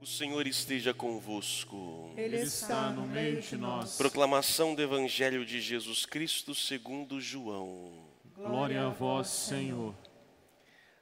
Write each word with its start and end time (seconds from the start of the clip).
O 0.00 0.06
Senhor 0.06 0.46
esteja 0.46 0.94
convosco. 0.94 2.10
Ele 2.16 2.38
está 2.38 2.90
no 2.90 3.06
meio 3.06 3.42
de 3.42 3.54
nós. 3.54 3.98
Proclamação 3.98 4.74
do 4.74 4.80
Evangelho 4.80 5.44
de 5.44 5.60
Jesus 5.60 6.06
Cristo 6.06 6.54
segundo 6.54 7.20
João. 7.20 7.92
Glória 8.34 8.86
a 8.86 8.88
vós, 8.88 9.28
Senhor. 9.28 9.94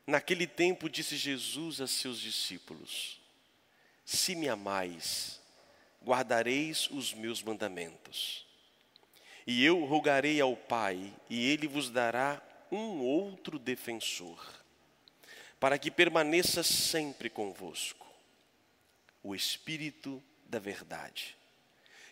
Naquele 0.04 0.48
tempo 0.48 0.90
disse 0.90 1.16
Jesus 1.16 1.80
a 1.80 1.86
seus 1.86 2.18
discípulos: 2.18 3.20
Se 4.04 4.34
me 4.34 4.48
amais, 4.48 5.40
guardareis 6.04 6.90
os 6.90 7.14
meus 7.14 7.40
mandamentos. 7.40 8.44
E 9.46 9.64
eu 9.64 9.84
rogarei 9.84 10.40
ao 10.40 10.56
Pai, 10.56 11.14
e 11.30 11.48
ele 11.48 11.68
vos 11.68 11.88
dará 11.88 12.42
um 12.68 12.98
outro 12.98 13.60
defensor, 13.60 14.44
para 15.60 15.78
que 15.78 15.88
permaneça 15.88 16.64
sempre 16.64 17.30
convosco 17.30 17.97
o 19.22 19.34
Espírito 19.34 20.22
da 20.46 20.58
Verdade, 20.58 21.36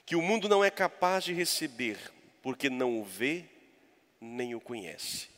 que 0.05 0.17
o 0.17 0.23
mundo 0.23 0.49
não 0.49 0.65
é 0.65 0.71
capaz 0.71 1.25
de 1.25 1.33
receber, 1.33 1.99
porque 2.43 2.71
não 2.71 3.01
o 3.01 3.05
vê 3.05 3.45
nem 4.21 4.55
o 4.55 4.61
conhece. 4.61 5.29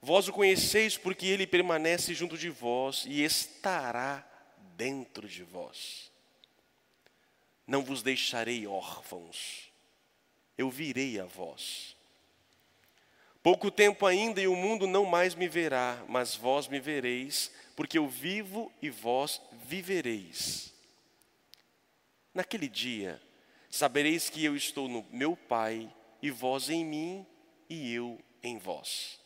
Vós 0.00 0.26
o 0.26 0.32
conheceis 0.32 0.98
porque 0.98 1.26
ele 1.26 1.46
permanece 1.46 2.12
junto 2.12 2.36
de 2.36 2.50
vós 2.50 3.04
e 3.06 3.22
estará 3.22 4.26
dentro 4.76 5.28
de 5.28 5.44
vós. 5.44 6.10
Não 7.66 7.84
vos 7.84 8.02
deixarei 8.02 8.66
órfãos, 8.66 9.70
eu 10.58 10.68
virei 10.68 11.20
a 11.20 11.24
vós. 11.24 11.96
Pouco 13.42 13.72
tempo 13.72 14.06
ainda 14.06 14.40
e 14.40 14.46
o 14.46 14.54
mundo 14.54 14.86
não 14.86 15.04
mais 15.04 15.34
me 15.34 15.48
verá, 15.48 16.04
mas 16.08 16.36
vós 16.36 16.68
me 16.68 16.78
vereis, 16.78 17.50
porque 17.74 17.98
eu 17.98 18.06
vivo 18.06 18.72
e 18.80 18.88
vós 18.88 19.42
vivereis. 19.64 20.72
Naquele 22.32 22.68
dia, 22.68 23.20
sabereis 23.68 24.30
que 24.30 24.44
eu 24.44 24.54
estou 24.54 24.88
no 24.88 25.04
meu 25.10 25.36
Pai, 25.36 25.92
e 26.22 26.30
vós 26.30 26.70
em 26.70 26.84
mim, 26.84 27.26
e 27.68 27.92
eu 27.92 28.16
em 28.44 28.58
vós. 28.58 29.18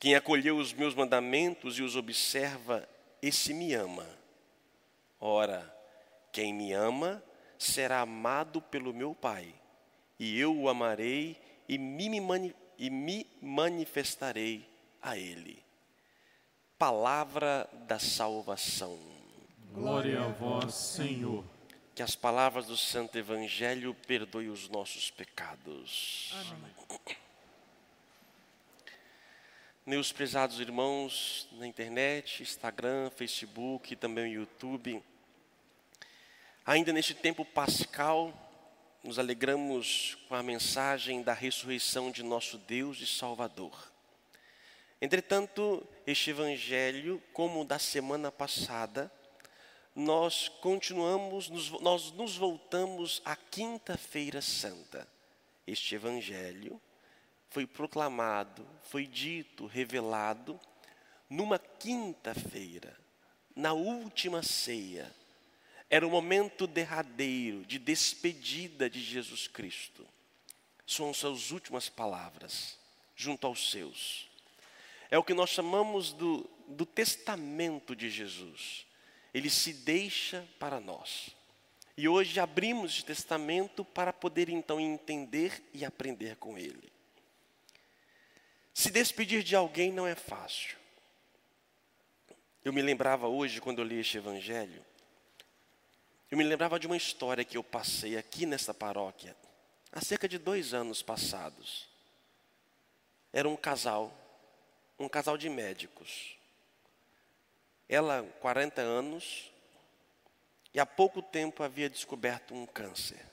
Quem 0.00 0.14
acolheu 0.14 0.56
os 0.56 0.72
meus 0.72 0.94
mandamentos 0.94 1.78
e 1.78 1.82
os 1.82 1.94
observa, 1.94 2.88
esse 3.20 3.52
me 3.52 3.74
ama. 3.74 4.08
Ora, 5.20 5.74
quem 6.32 6.54
me 6.54 6.72
ama 6.72 7.22
será 7.58 8.00
amado 8.00 8.62
pelo 8.62 8.94
meu 8.94 9.14
Pai, 9.14 9.54
e 10.18 10.38
eu 10.40 10.56
o 10.56 10.70
amarei 10.70 11.38
e 11.68 11.78
me, 11.78 12.54
e 12.78 12.90
me 12.90 13.26
manifestarei 13.40 14.68
a 15.02 15.16
Ele. 15.16 15.62
Palavra 16.78 17.68
da 17.86 17.98
salvação. 17.98 18.98
Glória 19.72 20.20
a 20.20 20.28
vós, 20.28 20.74
Senhor. 20.74 21.44
Que 21.94 22.02
as 22.02 22.14
palavras 22.14 22.66
do 22.66 22.76
Santo 22.76 23.16
Evangelho 23.16 23.94
perdoem 24.06 24.48
os 24.48 24.68
nossos 24.68 25.10
pecados. 25.10 26.34
Amém. 26.50 26.76
Meus 29.86 30.10
prezados 30.10 30.58
irmãos 30.58 31.48
na 31.52 31.64
internet, 31.64 32.42
Instagram, 32.42 33.08
Facebook, 33.10 33.94
também 33.94 34.32
YouTube. 34.32 35.00
Ainda 36.66 36.92
neste 36.92 37.14
tempo 37.14 37.44
pascal, 37.44 38.34
nos 39.06 39.20
alegramos 39.20 40.18
com 40.28 40.34
a 40.34 40.42
mensagem 40.42 41.22
da 41.22 41.32
ressurreição 41.32 42.10
de 42.10 42.24
nosso 42.24 42.58
Deus 42.58 43.00
e 43.00 43.06
Salvador. 43.06 43.92
Entretanto, 45.00 45.86
este 46.04 46.30
evangelho, 46.30 47.22
como 47.32 47.60
o 47.60 47.64
da 47.64 47.78
semana 47.78 48.32
passada, 48.32 49.10
nós 49.94 50.48
continuamos, 50.48 51.48
nós 51.80 52.10
nos 52.10 52.36
voltamos 52.36 53.22
à 53.24 53.36
quinta-feira 53.36 54.42
santa. 54.42 55.06
Este 55.64 55.94
evangelho 55.94 56.80
foi 57.48 57.64
proclamado, 57.64 58.66
foi 58.82 59.06
dito, 59.06 59.66
revelado 59.66 60.58
numa 61.30 61.60
quinta-feira, 61.60 62.98
na 63.54 63.72
última 63.72 64.42
ceia. 64.42 65.14
Era 65.88 66.06
o 66.06 66.10
momento 66.10 66.66
derradeiro 66.66 67.64
de 67.64 67.78
despedida 67.78 68.90
de 68.90 69.00
Jesus 69.00 69.46
Cristo. 69.46 70.06
São 70.86 71.12
suas 71.14 71.50
últimas 71.50 71.88
palavras, 71.88 72.78
junto 73.14 73.46
aos 73.46 73.70
seus. 73.70 74.28
É 75.10 75.18
o 75.18 75.22
que 75.22 75.34
nós 75.34 75.50
chamamos 75.50 76.12
do, 76.12 76.48
do 76.66 76.84
testamento 76.84 77.94
de 77.94 78.10
Jesus. 78.10 78.86
Ele 79.32 79.48
se 79.48 79.72
deixa 79.72 80.46
para 80.58 80.80
nós. 80.80 81.30
E 81.96 82.08
hoje 82.08 82.38
abrimos 82.38 82.94
esse 82.94 83.04
testamento 83.04 83.84
para 83.84 84.12
poder 84.12 84.48
então 84.48 84.78
entender 84.80 85.62
e 85.72 85.84
aprender 85.84 86.36
com 86.36 86.58
ele. 86.58 86.92
Se 88.74 88.90
despedir 88.90 89.42
de 89.42 89.56
alguém 89.56 89.90
não 89.90 90.06
é 90.06 90.14
fácil. 90.14 90.76
Eu 92.62 92.72
me 92.72 92.82
lembrava 92.82 93.26
hoje, 93.26 93.60
quando 93.60 93.78
eu 93.78 93.84
li 93.86 94.00
este 94.00 94.18
evangelho, 94.18 94.84
eu 96.30 96.38
me 96.38 96.44
lembrava 96.44 96.78
de 96.78 96.86
uma 96.86 96.96
história 96.96 97.44
que 97.44 97.56
eu 97.56 97.64
passei 97.64 98.16
aqui 98.16 98.46
nessa 98.46 98.74
paróquia, 98.74 99.36
há 99.92 100.00
cerca 100.00 100.28
de 100.28 100.38
dois 100.38 100.74
anos 100.74 101.02
passados. 101.02 101.88
Era 103.32 103.48
um 103.48 103.56
casal 103.56 104.26
um 104.98 105.08
casal 105.08 105.36
de 105.36 105.48
médicos. 105.48 106.36
Ela, 107.88 108.22
40 108.40 108.80
anos, 108.80 109.50
e 110.72 110.80
há 110.80 110.86
pouco 110.86 111.22
tempo 111.22 111.62
havia 111.62 111.88
descoberto 111.88 112.54
um 112.54 112.66
câncer. 112.66 113.24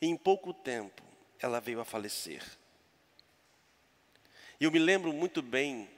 E 0.00 0.06
em 0.06 0.16
pouco 0.16 0.52
tempo 0.52 1.02
ela 1.40 1.60
veio 1.60 1.80
a 1.80 1.84
falecer. 1.84 2.44
E 4.60 4.64
eu 4.64 4.70
me 4.70 4.78
lembro 4.78 5.12
muito 5.12 5.40
bem, 5.40 5.88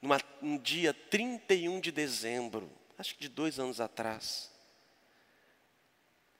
numa, 0.00 0.20
um 0.40 0.56
dia 0.56 0.94
31 0.94 1.80
de 1.80 1.92
dezembro, 1.92 2.70
acho 2.98 3.14
que 3.14 3.20
de 3.20 3.28
dois 3.28 3.58
anos 3.58 3.80
atrás, 3.80 4.50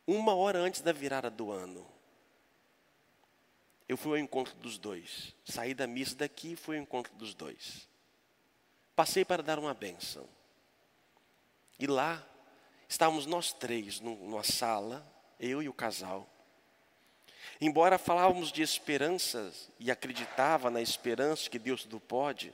uma 0.07 0.35
hora 0.35 0.59
antes 0.59 0.81
da 0.81 0.93
virada 0.93 1.31
do 1.31 1.53
ano, 1.53 1.87
eu 3.89 3.97
fui 3.97 4.13
ao 4.13 4.19
encontro 4.19 4.55
dos 4.57 4.77
dois. 4.77 5.35
Saí 5.45 5.73
da 5.73 5.87
missa 5.87 6.17
daqui 6.17 6.53
e 6.53 6.57
fui 6.57 6.77
ao 6.77 6.83
encontro 6.83 7.15
dos 7.15 7.33
dois. 7.35 7.89
Passei 8.95 9.25
para 9.25 9.43
dar 9.43 9.59
uma 9.59 9.73
benção. 9.73 10.29
E 11.79 11.87
lá 11.87 12.27
estávamos 12.89 13.25
nós 13.25 13.53
três 13.53 14.01
numa 14.01 14.43
sala, 14.43 15.07
eu 15.39 15.63
e 15.63 15.69
o 15.69 15.73
casal. 15.73 16.29
Embora 17.61 17.99
falávamos 17.99 18.53
de 18.53 18.63
esperanças 18.63 19.71
e 19.79 19.91
acreditava 19.91 20.71
na 20.71 20.83
esperança 20.83 21.49
que 21.49 21.59
Deus 21.59 21.83
tudo 21.83 21.99
pode, 21.99 22.53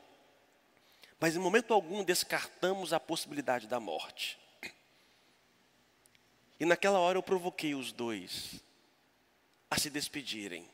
mas 1.21 1.37
em 1.37 1.39
momento 1.39 1.73
algum 1.73 2.05
descartamos 2.05 2.93
a 2.93 3.01
possibilidade 3.01 3.67
da 3.67 3.81
morte. 3.81 4.39
E 6.59 6.65
naquela 6.65 6.99
hora 6.99 7.19
eu 7.19 7.23
provoquei 7.23 7.75
os 7.75 7.93
dois 7.93 8.61
a 9.71 9.79
se 9.79 9.91
despedirem. 9.91 10.69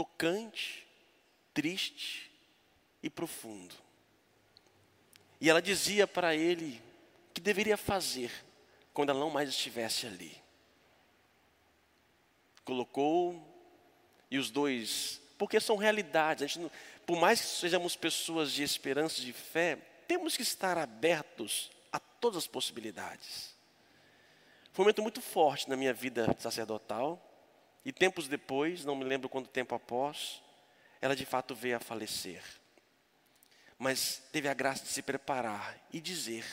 tocante, 0.00 0.86
triste 1.52 2.32
e 3.02 3.10
profundo. 3.10 3.74
E 5.38 5.50
ela 5.50 5.60
dizia 5.60 6.06
para 6.06 6.34
ele 6.34 6.80
o 7.28 7.34
que 7.34 7.40
deveria 7.40 7.76
fazer 7.76 8.32
quando 8.94 9.10
ela 9.10 9.20
não 9.20 9.28
mais 9.28 9.50
estivesse 9.50 10.06
ali. 10.06 10.40
Colocou 12.64 13.46
e 14.30 14.38
os 14.38 14.50
dois, 14.50 15.20
porque 15.40 15.58
são 15.58 15.76
realidades, 15.76 16.42
a 16.42 16.46
gente 16.46 16.58
não, 16.58 16.70
por 17.06 17.18
mais 17.18 17.40
que 17.40 17.46
sejamos 17.46 17.96
pessoas 17.96 18.52
de 18.52 18.62
esperança, 18.62 19.22
de 19.22 19.32
fé, 19.32 19.78
temos 20.06 20.36
que 20.36 20.42
estar 20.42 20.76
abertos 20.76 21.70
a 21.90 21.98
todas 21.98 22.36
as 22.36 22.46
possibilidades. 22.46 23.54
Foi 24.70 24.82
um 24.82 24.84
momento 24.84 25.00
muito 25.00 25.22
forte 25.22 25.66
na 25.66 25.78
minha 25.78 25.94
vida 25.94 26.36
sacerdotal, 26.38 27.18
e 27.86 27.90
tempos 27.90 28.28
depois, 28.28 28.84
não 28.84 28.94
me 28.94 29.02
lembro 29.02 29.30
quanto 29.30 29.48
tempo 29.48 29.74
após, 29.74 30.42
ela 31.00 31.16
de 31.16 31.24
fato 31.24 31.54
veio 31.54 31.78
a 31.78 31.80
falecer. 31.80 32.42
Mas 33.78 34.22
teve 34.30 34.46
a 34.46 34.52
graça 34.52 34.84
de 34.84 34.90
se 34.90 35.00
preparar 35.00 35.74
e 35.90 36.02
dizer. 36.02 36.44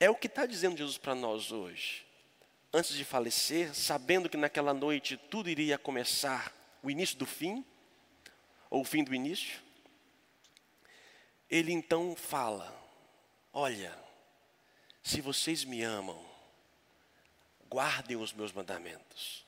É 0.00 0.10
o 0.10 0.16
que 0.16 0.26
está 0.26 0.44
dizendo 0.44 0.76
Jesus 0.76 0.98
para 0.98 1.14
nós 1.14 1.52
hoje. 1.52 2.04
Antes 2.74 2.96
de 2.96 3.04
falecer, 3.04 3.72
sabendo 3.76 4.28
que 4.28 4.36
naquela 4.36 4.74
noite 4.74 5.16
tudo 5.16 5.48
iria 5.48 5.78
começar, 5.78 6.58
o 6.82 6.90
início 6.90 7.16
do 7.18 7.26
fim, 7.26 7.64
ou 8.68 8.82
o 8.82 8.84
fim 8.84 9.02
do 9.02 9.14
início, 9.14 9.60
ele 11.48 11.72
então 11.72 12.14
fala: 12.14 12.74
Olha, 13.52 13.96
se 15.02 15.20
vocês 15.20 15.64
me 15.64 15.82
amam, 15.82 16.18
guardem 17.68 18.16
os 18.16 18.32
meus 18.32 18.52
mandamentos. 18.52 19.44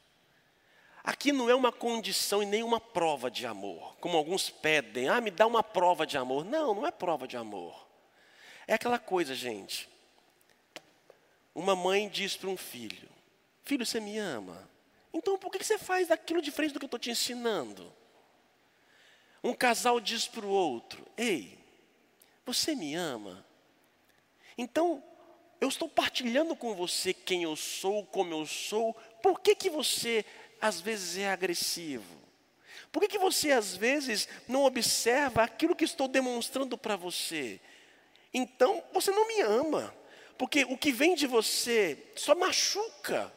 Aqui 1.05 1.32
não 1.32 1.50
é 1.50 1.55
uma 1.55 1.73
condição 1.73 2.43
e 2.43 2.46
nem 2.46 2.62
uma 2.62 2.81
prova 2.81 3.29
de 3.29 3.44
amor, 3.44 3.96
como 3.96 4.17
alguns 4.17 4.49
pedem, 4.49 5.08
ah, 5.08 5.20
me 5.20 5.32
dá 5.32 5.46
uma 5.46 5.62
prova 5.62 6.06
de 6.06 6.17
amor. 6.17 6.44
Não, 6.44 6.75
não 6.75 6.87
é 6.87 6.93
prova 6.93 7.26
de 7.26 7.37
amor. 7.37 7.88
É 8.69 8.75
aquela 8.75 8.99
coisa, 8.99 9.34
gente. 9.34 9.88
Uma 11.55 11.75
mãe 11.75 12.08
diz 12.08 12.37
para 12.37 12.49
um 12.49 12.56
filho: 12.56 13.08
Filho, 13.64 13.84
você 13.84 14.00
me 14.00 14.17
ama? 14.19 14.69
Então 15.12 15.38
por 15.38 15.50
que 15.50 15.62
você 15.62 15.79
faz 15.79 16.11
aquilo 16.11 16.41
diferente 16.41 16.73
do 16.73 16.79
que 16.79 16.85
eu 16.85 16.88
estou 16.88 17.00
te 17.00 17.11
ensinando? 17.11 17.93
Um 19.43 19.53
casal 19.53 20.00
diz 20.00 20.26
para 20.26 20.47
o 20.47 20.50
outro: 20.50 21.06
Ei, 21.17 21.59
você 22.44 22.75
me 22.75 22.94
ama? 22.94 23.44
Então 24.56 25.03
eu 25.61 25.69
estou 25.69 25.88
partilhando 25.88 26.56
com 26.56 26.75
você 26.75 27.12
quem 27.12 27.43
eu 27.43 27.56
sou, 27.56 28.05
como 28.06 28.35
eu 28.35 28.47
sou. 28.47 28.94
Por 29.23 29.41
que, 29.41 29.55
que 29.55 29.70
você 29.70 30.25
às 30.61 30.81
vezes 30.81 31.19
é 31.19 31.31
agressivo? 31.31 32.20
Por 32.91 33.00
que, 33.00 33.08
que 33.08 33.19
você 33.19 33.53
às 33.53 33.75
vezes 33.75 34.29
não 34.47 34.65
observa 34.65 35.43
aquilo 35.43 35.75
que 35.75 35.85
estou 35.85 36.08
demonstrando 36.08 36.76
para 36.76 36.97
você? 36.97 37.61
Então 38.35 38.82
você 38.93 39.11
não 39.11 39.26
me 39.26 39.41
ama, 39.41 39.94
porque 40.37 40.65
o 40.65 40.76
que 40.76 40.93
vem 40.93 41.15
de 41.15 41.26
você 41.26 42.11
só 42.17 42.35
machuca. 42.35 43.32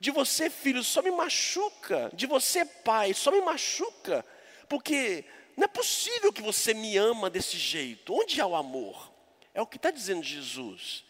De 0.00 0.10
você, 0.10 0.48
filho, 0.48 0.84
só 0.84 1.02
me 1.02 1.10
machuca. 1.10 2.10
De 2.12 2.26
você, 2.26 2.64
pai, 2.64 3.12
só 3.14 3.30
me 3.30 3.40
machuca. 3.40 4.24
Porque 4.68 5.24
não 5.56 5.64
é 5.64 5.68
possível 5.68 6.32
que 6.32 6.42
você 6.42 6.72
me 6.72 6.96
ama 6.96 7.28
desse 7.28 7.56
jeito. 7.56 8.14
Onde 8.14 8.40
há 8.40 8.46
o 8.46 8.54
amor? 8.54 9.12
É 9.52 9.60
o 9.60 9.66
que 9.66 9.76
está 9.76 9.90
dizendo 9.90 10.22
Jesus. 10.22 11.04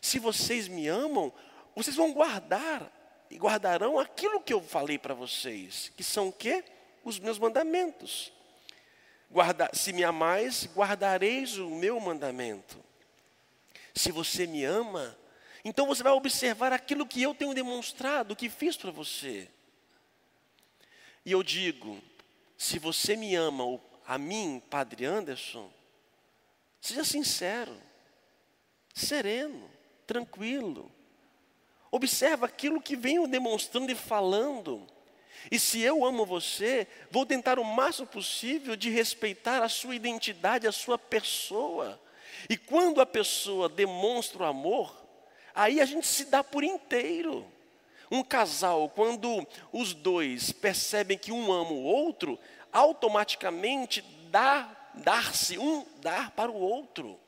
Se 0.00 0.18
vocês 0.18 0.66
me 0.66 0.88
amam, 0.88 1.32
vocês 1.76 1.94
vão 1.94 2.12
guardar 2.12 2.90
e 3.30 3.36
guardarão 3.36 3.98
aquilo 3.98 4.40
que 4.40 4.52
eu 4.52 4.60
falei 4.60 4.98
para 4.98 5.14
vocês, 5.14 5.92
que 5.96 6.04
são 6.04 6.28
o 6.28 6.32
quê? 6.32 6.64
Os 7.04 7.18
meus 7.18 7.38
mandamentos. 7.38 8.32
Guarda, 9.30 9.70
se 9.72 9.92
me 9.92 10.04
amais, 10.04 10.68
guardareis 10.74 11.56
o 11.58 11.68
meu 11.70 11.98
mandamento. 11.98 12.82
Se 13.94 14.12
você 14.12 14.46
me 14.46 14.64
ama, 14.64 15.16
então 15.64 15.86
você 15.86 16.02
vai 16.02 16.12
observar 16.12 16.72
aquilo 16.72 17.06
que 17.06 17.22
eu 17.22 17.34
tenho 17.34 17.54
demonstrado, 17.54 18.36
que 18.36 18.50
fiz 18.50 18.76
para 18.76 18.90
você. 18.90 19.48
E 21.24 21.32
eu 21.32 21.42
digo, 21.42 22.02
se 22.58 22.78
você 22.78 23.16
me 23.16 23.34
ama, 23.34 23.80
a 24.06 24.18
mim, 24.18 24.62
Padre 24.68 25.06
Anderson, 25.06 25.72
seja 26.80 27.02
sincero, 27.02 27.74
sereno, 28.92 29.70
tranquilo. 30.06 30.92
Observa 31.90 32.44
aquilo 32.44 32.82
que 32.82 32.94
venho 32.94 33.26
demonstrando 33.26 33.90
e 33.90 33.94
falando. 33.94 34.86
E 35.50 35.58
se 35.58 35.80
eu 35.80 36.04
amo 36.04 36.26
você, 36.26 36.86
vou 37.10 37.24
tentar 37.24 37.58
o 37.58 37.64
máximo 37.64 38.06
possível 38.06 38.76
de 38.76 38.90
respeitar 38.90 39.62
a 39.62 39.68
sua 39.68 39.94
identidade, 39.94 40.66
a 40.66 40.72
sua 40.72 40.98
pessoa. 40.98 42.00
E 42.50 42.56
quando 42.56 43.00
a 43.00 43.06
pessoa 43.06 43.68
demonstra 43.68 44.42
o 44.42 44.46
amor, 44.46 45.03
aí 45.54 45.80
a 45.80 45.84
gente 45.84 46.06
se 46.06 46.24
dá 46.26 46.42
por 46.42 46.64
inteiro. 46.64 47.46
Um 48.10 48.22
casal, 48.22 48.88
quando 48.88 49.46
os 49.72 49.94
dois 49.94 50.52
percebem 50.52 51.16
que 51.16 51.32
um 51.32 51.52
ama 51.52 51.70
o 51.70 51.82
outro, 51.82 52.38
automaticamente 52.72 54.02
dá, 54.30 54.68
dar-se 54.94 55.58
um 55.58 55.86
dar 56.00 56.30
para 56.32 56.50
o 56.50 56.58
outro. 56.58 57.18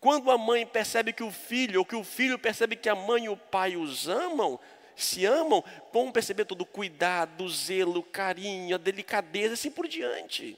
Quando 0.00 0.30
a 0.30 0.38
mãe 0.38 0.64
percebe 0.64 1.12
que 1.12 1.22
o 1.22 1.30
filho, 1.30 1.80
ou 1.80 1.84
que 1.84 1.96
o 1.96 2.04
filho 2.04 2.38
percebe 2.38 2.76
que 2.76 2.88
a 2.88 2.94
mãe 2.94 3.24
e 3.24 3.28
o 3.28 3.36
pai 3.36 3.76
os 3.76 4.08
amam, 4.08 4.58
se 4.96 5.24
amam, 5.24 5.62
vão 5.92 6.10
perceber 6.12 6.44
todo 6.44 6.62
o 6.62 6.66
cuidado, 6.66 7.44
o 7.44 7.48
zelo, 7.48 8.00
o 8.00 8.02
carinho, 8.02 8.74
a 8.74 8.78
delicadeza, 8.78 9.54
assim 9.54 9.70
por 9.70 9.86
diante. 9.86 10.56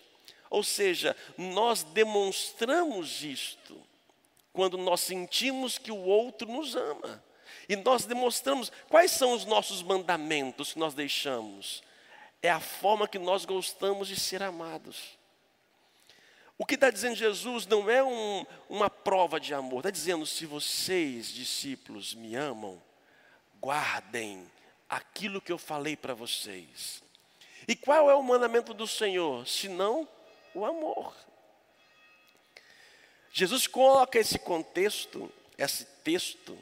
Ou 0.48 0.62
seja, 0.62 1.16
nós 1.36 1.82
demonstramos 1.82 3.22
isto 3.22 3.89
quando 4.52 4.76
nós 4.76 5.00
sentimos 5.00 5.78
que 5.78 5.92
o 5.92 5.98
outro 5.98 6.50
nos 6.50 6.74
ama. 6.74 7.22
E 7.68 7.76
nós 7.76 8.04
demonstramos 8.04 8.70
quais 8.88 9.10
são 9.12 9.32
os 9.32 9.44
nossos 9.44 9.82
mandamentos 9.82 10.72
que 10.72 10.78
nós 10.78 10.94
deixamos. 10.94 11.82
É 12.42 12.50
a 12.50 12.60
forma 12.60 13.06
que 13.06 13.18
nós 13.18 13.44
gostamos 13.44 14.08
de 14.08 14.18
ser 14.18 14.42
amados. 14.42 15.18
O 16.58 16.66
que 16.66 16.74
está 16.74 16.90
dizendo 16.90 17.14
Jesus 17.14 17.66
não 17.66 17.88
é 17.88 18.02
um, 18.02 18.44
uma 18.68 18.90
prova 18.90 19.40
de 19.40 19.54
amor, 19.54 19.78
está 19.78 19.90
dizendo: 19.90 20.26
se 20.26 20.44
vocês, 20.46 21.28
discípulos, 21.28 22.14
me 22.14 22.34
amam, 22.34 22.80
guardem 23.60 24.50
aquilo 24.88 25.40
que 25.40 25.52
eu 25.52 25.58
falei 25.58 25.96
para 25.96 26.12
vocês. 26.12 27.02
E 27.66 27.76
qual 27.76 28.10
é 28.10 28.14
o 28.14 28.22
mandamento 28.22 28.74
do 28.74 28.86
Senhor? 28.86 29.46
Senão 29.46 30.08
o 30.54 30.64
amor. 30.64 31.14
Jesus 33.32 33.66
coloca 33.66 34.18
esse 34.18 34.38
contexto, 34.38 35.30
esse 35.56 35.84
texto, 36.02 36.58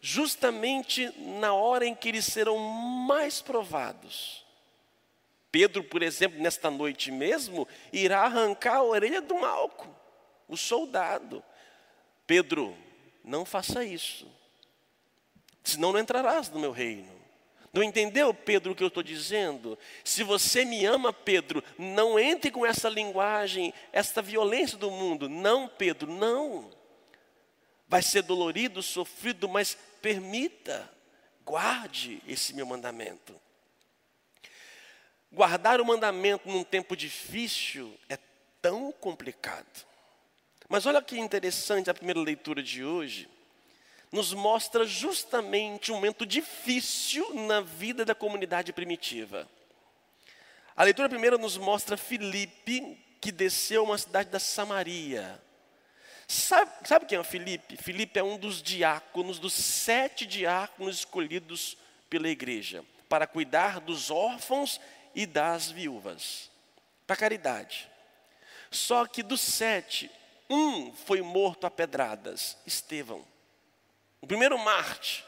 justamente 0.00 1.12
na 1.38 1.52
hora 1.52 1.86
em 1.86 1.94
que 1.94 2.08
eles 2.08 2.24
serão 2.24 2.58
mais 2.58 3.42
provados. 3.42 4.44
Pedro, 5.50 5.82
por 5.82 6.02
exemplo, 6.02 6.40
nesta 6.40 6.70
noite 6.70 7.10
mesmo, 7.10 7.66
irá 7.92 8.22
arrancar 8.22 8.76
a 8.76 8.82
orelha 8.84 9.20
do 9.20 9.34
Malco, 9.34 9.88
o 10.48 10.56
soldado. 10.56 11.42
Pedro, 12.26 12.76
não 13.24 13.44
faça 13.44 13.84
isso, 13.84 14.26
senão 15.64 15.92
não 15.92 15.98
entrarás 15.98 16.48
no 16.48 16.60
meu 16.60 16.70
reino. 16.70 17.19
Não 17.72 17.82
entendeu, 17.82 18.34
Pedro, 18.34 18.72
o 18.72 18.74
que 18.74 18.82
eu 18.82 18.88
estou 18.88 19.02
dizendo? 19.02 19.78
Se 20.04 20.24
você 20.24 20.64
me 20.64 20.84
ama, 20.84 21.12
Pedro, 21.12 21.62
não 21.78 22.18
entre 22.18 22.50
com 22.50 22.66
essa 22.66 22.88
linguagem, 22.88 23.72
essa 23.92 24.20
violência 24.20 24.76
do 24.76 24.90
mundo. 24.90 25.28
Não, 25.28 25.68
Pedro, 25.68 26.10
não. 26.12 26.70
Vai 27.86 28.02
ser 28.02 28.22
dolorido, 28.22 28.82
sofrido, 28.82 29.48
mas 29.48 29.76
permita, 30.02 30.90
guarde 31.44 32.20
esse 32.26 32.52
meu 32.54 32.66
mandamento. 32.66 33.40
Guardar 35.32 35.80
o 35.80 35.84
mandamento 35.84 36.48
num 36.48 36.64
tempo 36.64 36.96
difícil 36.96 37.96
é 38.08 38.18
tão 38.60 38.90
complicado. 38.90 39.86
Mas 40.68 40.86
olha 40.86 41.00
que 41.00 41.18
interessante 41.18 41.88
a 41.88 41.94
primeira 41.94 42.20
leitura 42.20 42.62
de 42.62 42.84
hoje 42.84 43.28
nos 44.12 44.32
mostra 44.32 44.84
justamente 44.84 45.92
um 45.92 45.96
momento 45.96 46.26
difícil 46.26 47.32
na 47.46 47.60
vida 47.60 48.04
da 48.04 48.14
comunidade 48.14 48.72
primitiva. 48.72 49.48
A 50.74 50.82
leitura 50.82 51.08
primeira 51.08 51.38
nos 51.38 51.56
mostra 51.56 51.96
Filipe, 51.96 52.98
que 53.20 53.30
desceu 53.30 53.82
a 53.82 53.84
uma 53.84 53.98
cidade 53.98 54.30
da 54.30 54.40
Samaria. 54.40 55.40
Sabe, 56.26 56.88
sabe 56.88 57.06
quem 57.06 57.18
é 57.18 57.24
Filipe? 57.24 57.76
Filipe 57.76 58.18
é 58.18 58.22
um 58.22 58.38
dos 58.38 58.62
diáconos, 58.62 59.38
dos 59.38 59.52
sete 59.52 60.26
diáconos 60.26 60.98
escolhidos 60.98 61.76
pela 62.08 62.28
igreja, 62.28 62.84
para 63.08 63.26
cuidar 63.26 63.80
dos 63.80 64.10
órfãos 64.10 64.80
e 65.14 65.26
das 65.26 65.70
viúvas, 65.70 66.50
para 67.06 67.16
caridade. 67.16 67.88
Só 68.70 69.06
que 69.06 69.22
dos 69.22 69.40
sete, 69.40 70.10
um 70.48 70.92
foi 70.92 71.20
morto 71.20 71.66
a 71.66 71.70
pedradas, 71.70 72.56
Estevão. 72.64 73.29
O 74.20 74.26
primeiro 74.26 74.58
Marte. 74.58 75.24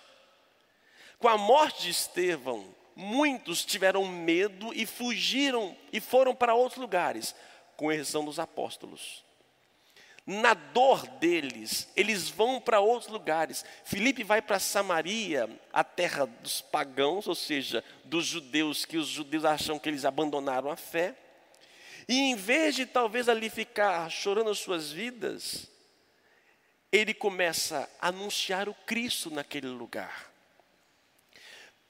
Com 1.19 1.29
a 1.29 1.39
morte 1.39 1.83
de 1.83 1.91
Estevão, 1.91 2.75
muitos 2.95 3.65
tiveram 3.65 4.07
medo 4.07 4.73
e 4.75 4.85
fugiram 4.85 5.77
e 5.93 6.01
foram 6.01 6.35
para 6.35 6.55
outros 6.55 6.81
lugares, 6.81 7.35
com 7.77 7.93
exceção 7.93 8.25
dos 8.25 8.39
apóstolos. 8.39 9.25
Na 10.25 10.55
dor 10.55 11.05
deles, 11.19 11.89
eles 11.97 12.29
vão 12.29 12.61
para 12.61 12.79
outros 12.79 13.11
lugares. 13.11 13.65
Filipe 13.85 14.23
vai 14.23 14.41
para 14.41 14.61
Samaria, 14.61 15.51
a 15.73 15.83
terra 15.83 16.27
dos 16.27 16.61
pagãos, 16.61 17.27
ou 17.27 17.35
seja, 17.35 17.83
dos 18.05 18.27
judeus, 18.27 18.85
que 18.85 18.97
os 18.97 19.09
judeus 19.09 19.45
acham 19.45 19.81
que 19.81 19.89
eles 19.89 20.05
abandonaram 20.05 20.71
a 20.71 20.77
fé. 20.77 21.17
E 22.09 22.17
em 22.19 22.37
vez 22.37 22.77
de 22.77 22.87
talvez 22.87 23.29
ali 23.29 23.51
ficar 23.51 24.09
chorando 24.11 24.51
as 24.51 24.59
suas 24.59 24.93
vidas, 24.93 25.69
ele 26.93 27.15
começa 27.15 27.89
a 27.99 28.09
anunciar 28.09 28.69
o 28.69 28.75
Cristo 28.75 29.31
naquele 29.31 29.69
lugar. 29.69 30.31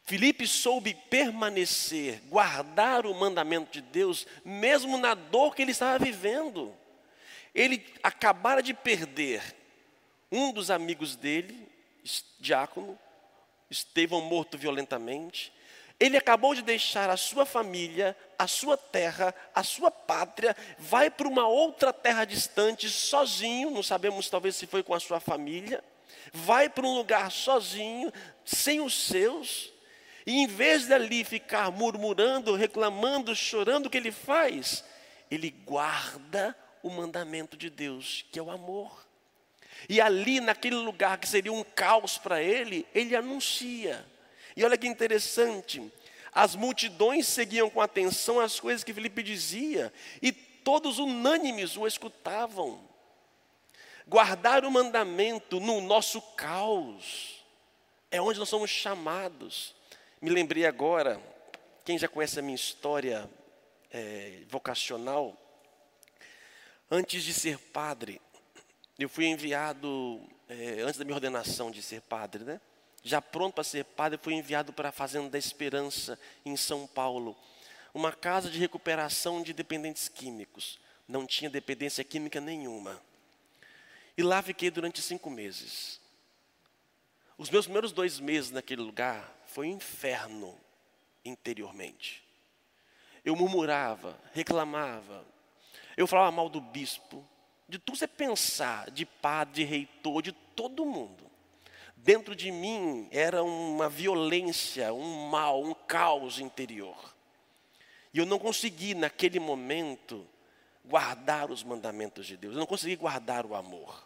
Filipe 0.05 0.47
soube 0.47 0.95
permanecer, 0.95 2.21
guardar 2.29 3.05
o 3.05 3.15
mandamento 3.15 3.73
de 3.73 3.81
Deus, 3.81 4.27
mesmo 4.45 4.97
na 4.97 5.15
dor 5.15 5.55
que 5.55 5.63
ele 5.63 5.73
estava 5.73 6.03
vivendo. 6.03 6.75
Ele 7.55 7.85
acabara 8.03 8.63
de 8.63 8.73
perder 8.73 9.43
um 10.31 10.53
dos 10.53 10.71
amigos 10.71 11.17
dele, 11.17 11.69
diácono, 12.41 12.99
Estevão 13.71 14.21
morto 14.21 14.59
violentamente. 14.59 15.53
Ele 16.03 16.17
acabou 16.17 16.53
de 16.53 16.63
deixar 16.63 17.09
a 17.09 17.17
sua 17.17 17.47
família, 17.47 18.17
a 18.37 18.49
sua 18.49 18.77
terra, 18.77 19.33
a 19.55 19.63
sua 19.63 19.89
pátria, 19.89 20.57
vai 20.77 21.09
para 21.09 21.29
uma 21.29 21.47
outra 21.47 21.93
terra 21.93 22.25
distante, 22.25 22.91
sozinho, 22.91 23.71
não 23.71 23.85
sabemos 23.85 24.29
talvez 24.29 24.57
se 24.57 24.67
foi 24.67 24.83
com 24.83 24.95
a 24.95 24.99
sua 24.99 25.21
família, 25.21 25.81
vai 26.33 26.69
para 26.69 26.85
um 26.85 26.97
lugar 26.97 27.31
sozinho, 27.31 28.13
sem 28.45 28.81
os 28.81 29.07
seus, 29.07 29.73
E 30.27 30.39
em 30.39 30.49
vez 30.49 30.89
de 30.89 30.93
ali 30.93 31.23
ficar 31.23 31.71
murmurando, 31.71 32.57
reclamando, 32.57 33.33
chorando, 33.37 33.87
o 33.87 33.91
que 33.91 33.99
ele 33.99 34.11
faz? 34.11 34.85
Ele 35.31 35.51
guarda 35.51 36.57
o 36.83 36.91
mandamento 36.91 37.57
de 37.57 37.71
Deus, 37.71 38.25
que 38.33 38.41
é 38.41 38.43
o 38.43 38.51
amor. 38.51 39.07
E 39.89 40.01
ali, 40.01 40.41
naquele 40.41 40.75
lugar 40.75 41.19
que 41.19 41.29
seria 41.29 41.53
um 41.53 41.63
caos 41.63 42.19
para 42.19 42.43
ele, 42.43 42.87
ele 42.93 43.15
anuncia. 43.15 44.05
E 44.57 44.65
olha 44.65 44.77
que 44.77 44.87
interessante, 44.87 45.93
as 46.33 46.55
multidões 46.55 47.27
seguiam 47.27 47.69
com 47.69 47.81
atenção 47.81 48.41
as 48.41 48.59
coisas 48.59 48.83
que 48.83 48.95
Felipe 48.95 49.23
dizia, 49.23 49.93
e 50.21 50.33
todos 50.33 50.99
unânimes 50.99 51.77
o 51.77 51.87
escutavam. 51.87 52.81
Guardar 54.07 54.65
o 54.65 54.71
mandamento 54.71 55.61
no 55.61 55.81
nosso 55.81 56.21
caos 56.37 57.45
é 58.11 58.21
onde 58.21 58.39
nós 58.39 58.49
somos 58.49 58.71
chamados. 58.71 59.75
Me 60.21 60.31
lembrei 60.31 60.67
agora, 60.67 61.21
quem 61.85 61.99
já 61.99 62.09
conhece 62.09 62.39
a 62.39 62.43
minha 62.43 62.55
história 62.55 63.29
é, 63.91 64.43
vocacional, 64.49 65.37
antes 66.91 67.25
de 67.25 67.33
ser 67.33 67.59
padre, 67.59 68.21
eu 68.99 69.09
fui 69.09 69.27
enviado, 69.27 70.21
é, 70.49 70.81
antes 70.83 70.99
da 70.99 71.05
minha 71.05 71.17
ordenação 71.17 71.71
de 71.71 71.83
ser 71.83 72.01
padre, 72.03 72.45
né? 72.45 72.61
Já 73.03 73.21
pronto 73.21 73.55
para 73.55 73.65
ser 73.65 73.85
padre, 73.85 74.19
fui 74.23 74.35
enviado 74.35 74.73
para 74.73 74.91
a 74.91 74.93
Fazenda 74.93 75.31
da 75.31 75.39
Esperança, 75.39 76.19
em 76.45 76.57
São 76.57 76.87
Paulo. 76.87 77.37
Uma 77.93 78.13
casa 78.13 78.49
de 78.49 78.59
recuperação 78.59 79.43
de 79.43 79.53
dependentes 79.53 80.09
químicos. 80.09 80.79
Não 81.09 81.27
tinha 81.27 81.51
dependência 81.51 82.05
química 82.05 82.41
nenhuma. 82.41 83.03
E 84.17 84.23
lá 84.23 84.41
fiquei 84.41 84.71
durante 84.71 85.03
cinco 85.03 85.29
meses. 85.29 86.01
Os 87.37 87.51
meus 87.51 87.67
primeiros 87.67 87.93
dois 87.93 88.21
meses 88.21 88.51
naquele 88.51 88.83
lugar 88.83 89.37
foi 89.47 89.67
um 89.67 89.77
inferno 89.77 90.59
interiormente. 91.25 92.23
Eu 93.25 93.35
murmurava, 93.35 94.19
reclamava, 94.33 95.25
eu 95.97 96.07
falava 96.07 96.31
mal 96.31 96.49
do 96.49 96.61
bispo, 96.61 97.27
de 97.69 97.79
tudo 97.79 97.99
você 97.99 98.07
pensar, 98.07 98.91
de 98.91 99.07
padre, 99.07 99.55
de 99.55 99.65
reitor, 99.65 100.23
de 100.23 100.33
todo 100.33 100.85
mundo. 100.85 101.32
Dentro 102.05 102.35
de 102.35 102.51
mim 102.51 103.07
era 103.13 103.45
uma 103.45 103.89
violência, 103.89 104.93
um 104.93 105.29
mal, 105.29 105.63
um 105.63 105.73
caos 105.73 106.41
interior. 106.41 106.97
E 108.13 108.19
eu 108.19 108.27
não 108.27 108.41
consegui, 108.41 108.93
naquele 108.93 109.39
momento, 109.39 110.27
guardar 110.85 111.49
os 111.49 111.63
mandamentos 111.63 112.27
de 112.27 112.37
Deus, 112.37 112.55
eu 112.55 112.59
não 112.59 112.67
consegui 112.67 112.97
guardar 112.97 113.47
o 113.47 113.55
amor. 113.55 114.05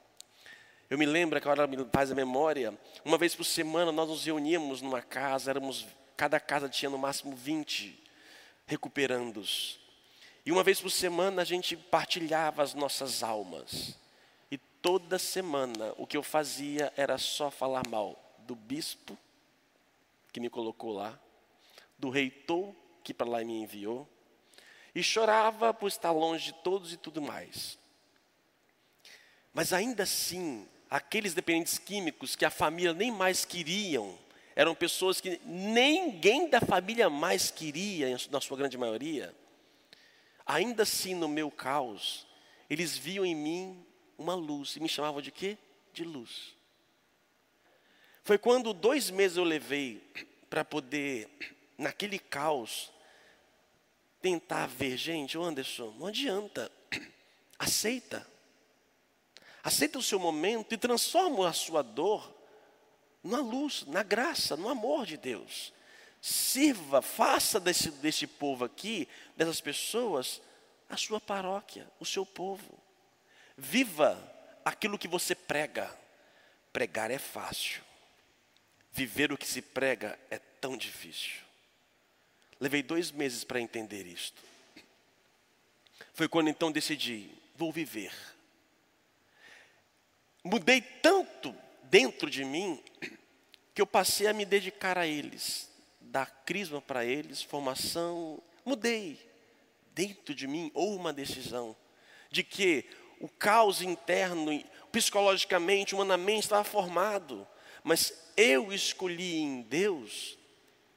Eu 0.91 0.99
me 0.99 1.07
lembro 1.07 1.41
que 1.41 1.49
agora 1.49 1.67
me 1.67 1.87
faz 1.91 2.13
a 2.13 2.15
memória, 2.15 2.79
uma 3.03 3.17
vez 3.17 3.35
por 3.35 3.45
semana 3.45 3.91
nós 3.91 4.07
nos 4.07 4.27
reuníamos 4.27 4.83
numa 4.83 5.01
casa, 5.01 5.51
éramos, 5.51 5.87
cada 6.19 6.39
casa 6.39 6.69
tinha 6.69 6.91
no 6.91 6.99
máximo 6.99 7.35
20 7.35 7.99
recuperandos. 8.67 9.81
E 10.45 10.53
uma 10.53 10.63
vez 10.63 10.83
por 10.83 10.91
semana 10.91 11.41
a 11.41 11.47
gente 11.47 11.75
partilhava 11.75 12.63
as 12.63 12.75
nossas 12.75 13.23
almas. 13.23 13.97
Toda 14.87 15.19
semana 15.19 15.93
o 15.97 16.07
que 16.07 16.17
eu 16.17 16.23
fazia 16.23 16.93
era 16.97 17.19
só 17.19 17.51
falar 17.51 17.83
mal 17.89 18.17
do 18.47 18.55
bispo 18.55 19.19
que 20.33 20.39
me 20.39 20.49
colocou 20.49 20.93
lá, 20.93 21.19
do 21.99 22.09
reitor 22.09 22.73
que 23.03 23.13
para 23.13 23.29
lá 23.29 23.43
me 23.43 23.63
enviou, 23.63 24.09
e 24.95 25.03
chorava 25.03 25.75
por 25.75 25.89
estar 25.89 26.13
longe 26.13 26.53
de 26.53 26.63
todos 26.63 26.93
e 26.93 26.97
tudo 26.97 27.21
mais. 27.21 27.77
Mas 29.53 29.73
ainda 29.73 30.05
assim, 30.05 30.69
aqueles 30.89 31.35
dependentes 31.35 31.79
químicos 31.79 32.37
que 32.37 32.45
a 32.45 32.51
família 32.51 32.95
nem 32.95 33.11
mais 33.11 33.45
queriam, 33.45 34.17
eram 34.55 34.73
pessoas 34.73 35.21
que 35.21 35.41
ninguém 35.45 36.49
da 36.49 36.61
família 36.61 37.11
mais 37.11 37.51
queria, 37.51 38.17
na 38.31 38.41
sua 38.41 38.57
grande 38.57 38.79
maioria, 38.79 39.35
ainda 40.47 40.85
assim 40.85 41.13
no 41.13 41.27
meu 41.27 41.51
caos, 41.51 42.25
eles 42.71 42.97
viam 42.97 43.27
em 43.27 43.35
mim 43.35 43.87
uma 44.19 44.35
luz 44.35 44.77
e 44.77 44.81
me 44.81 44.89
chamavam 44.89 45.21
de 45.21 45.31
quê? 45.31 45.57
De 45.93 46.05
luz. 46.05 46.55
Foi 48.25 48.39
quando 48.39 48.73
dois 48.73 49.11
meses 49.11 49.37
eu 49.37 49.45
levei 49.45 50.03
para 50.51 50.65
poder, 50.65 51.29
naquele 51.79 52.19
caos, 52.19 52.91
tentar 54.21 54.67
ver, 54.67 54.97
gente, 54.97 55.39
Anderson, 55.39 55.95
não 55.99 56.09
adianta, 56.09 56.71
aceita. 57.59 58.27
Aceita 59.63 59.99
o 59.99 60.03
seu 60.03 60.19
momento 60.19 60.73
e 60.73 60.79
transforma 60.79 61.49
a 61.49 61.53
sua 61.53 61.83
dor 61.83 62.35
na 63.23 63.41
luz, 63.41 63.85
na 63.87 64.03
graça, 64.03 64.57
no 64.57 64.69
amor 64.69 65.05
de 65.05 65.17
Deus. 65.17 65.73
Sirva, 66.21 67.03
faça 67.03 67.61
desse, 67.61 67.91
desse 67.91 68.27
povo 68.27 68.65
aqui, 68.65 69.09
dessas 69.37 69.61
pessoas, 69.61 70.41
a 70.89 70.97
sua 70.97 71.21
paróquia, 71.21 71.91
o 72.01 72.07
seu 72.07 72.25
povo. 72.25 72.79
Viva 73.57 74.21
aquilo 74.65 74.99
que 74.99 75.09
você 75.09 75.35
prega. 75.35 75.95
Pregar 76.73 77.11
é 77.11 77.19
fácil. 77.19 77.83
Viver 78.93 79.33
o 79.33 79.39
que 79.39 79.47
se 79.47 79.63
prega 79.63 80.19
é 80.31 80.39
tão 80.39 80.77
difícil. 80.77 81.43
Levei 82.59 82.83
dois 82.83 83.11
meses 83.11 83.45
para 83.45 83.61
entender 83.61 84.07
isto. 84.07 84.43
Foi 86.15 86.29
quando 86.29 86.49
então 86.49 86.73
decidi, 86.73 87.31
vou 87.55 87.71
viver 87.71 88.13
mudei 90.47 90.81
tanto 90.81 91.55
dentro 91.83 92.31
de 92.31 92.45
mim 92.45 92.81
que 93.75 93.83
eu 93.83 93.87
passei 93.87 94.29
a 94.29 94.33
me 94.33 94.45
dedicar 94.45 94.97
a 94.97 95.07
eles, 95.07 95.69
dar 96.01 96.45
crisma 96.47 96.81
para 96.81 97.05
eles, 97.05 97.43
formação. 97.43 98.41
Mudei. 98.65 99.19
Dentro 99.93 100.35
de 100.35 100.47
mim 100.47 100.71
houve 100.73 100.99
uma 100.99 101.13
decisão 101.13 101.77
de 102.31 102.45
que 102.45 102.85
o 103.21 103.29
caos 103.29 103.81
interno, 103.83 104.63
psicologicamente, 104.93 105.95
humanamente, 105.95 106.45
estava 106.45 106.65
formado, 106.65 107.47
mas 107.83 108.33
eu 108.37 108.73
escolhi 108.73 109.37
em 109.37 109.63
Deus 109.63 110.39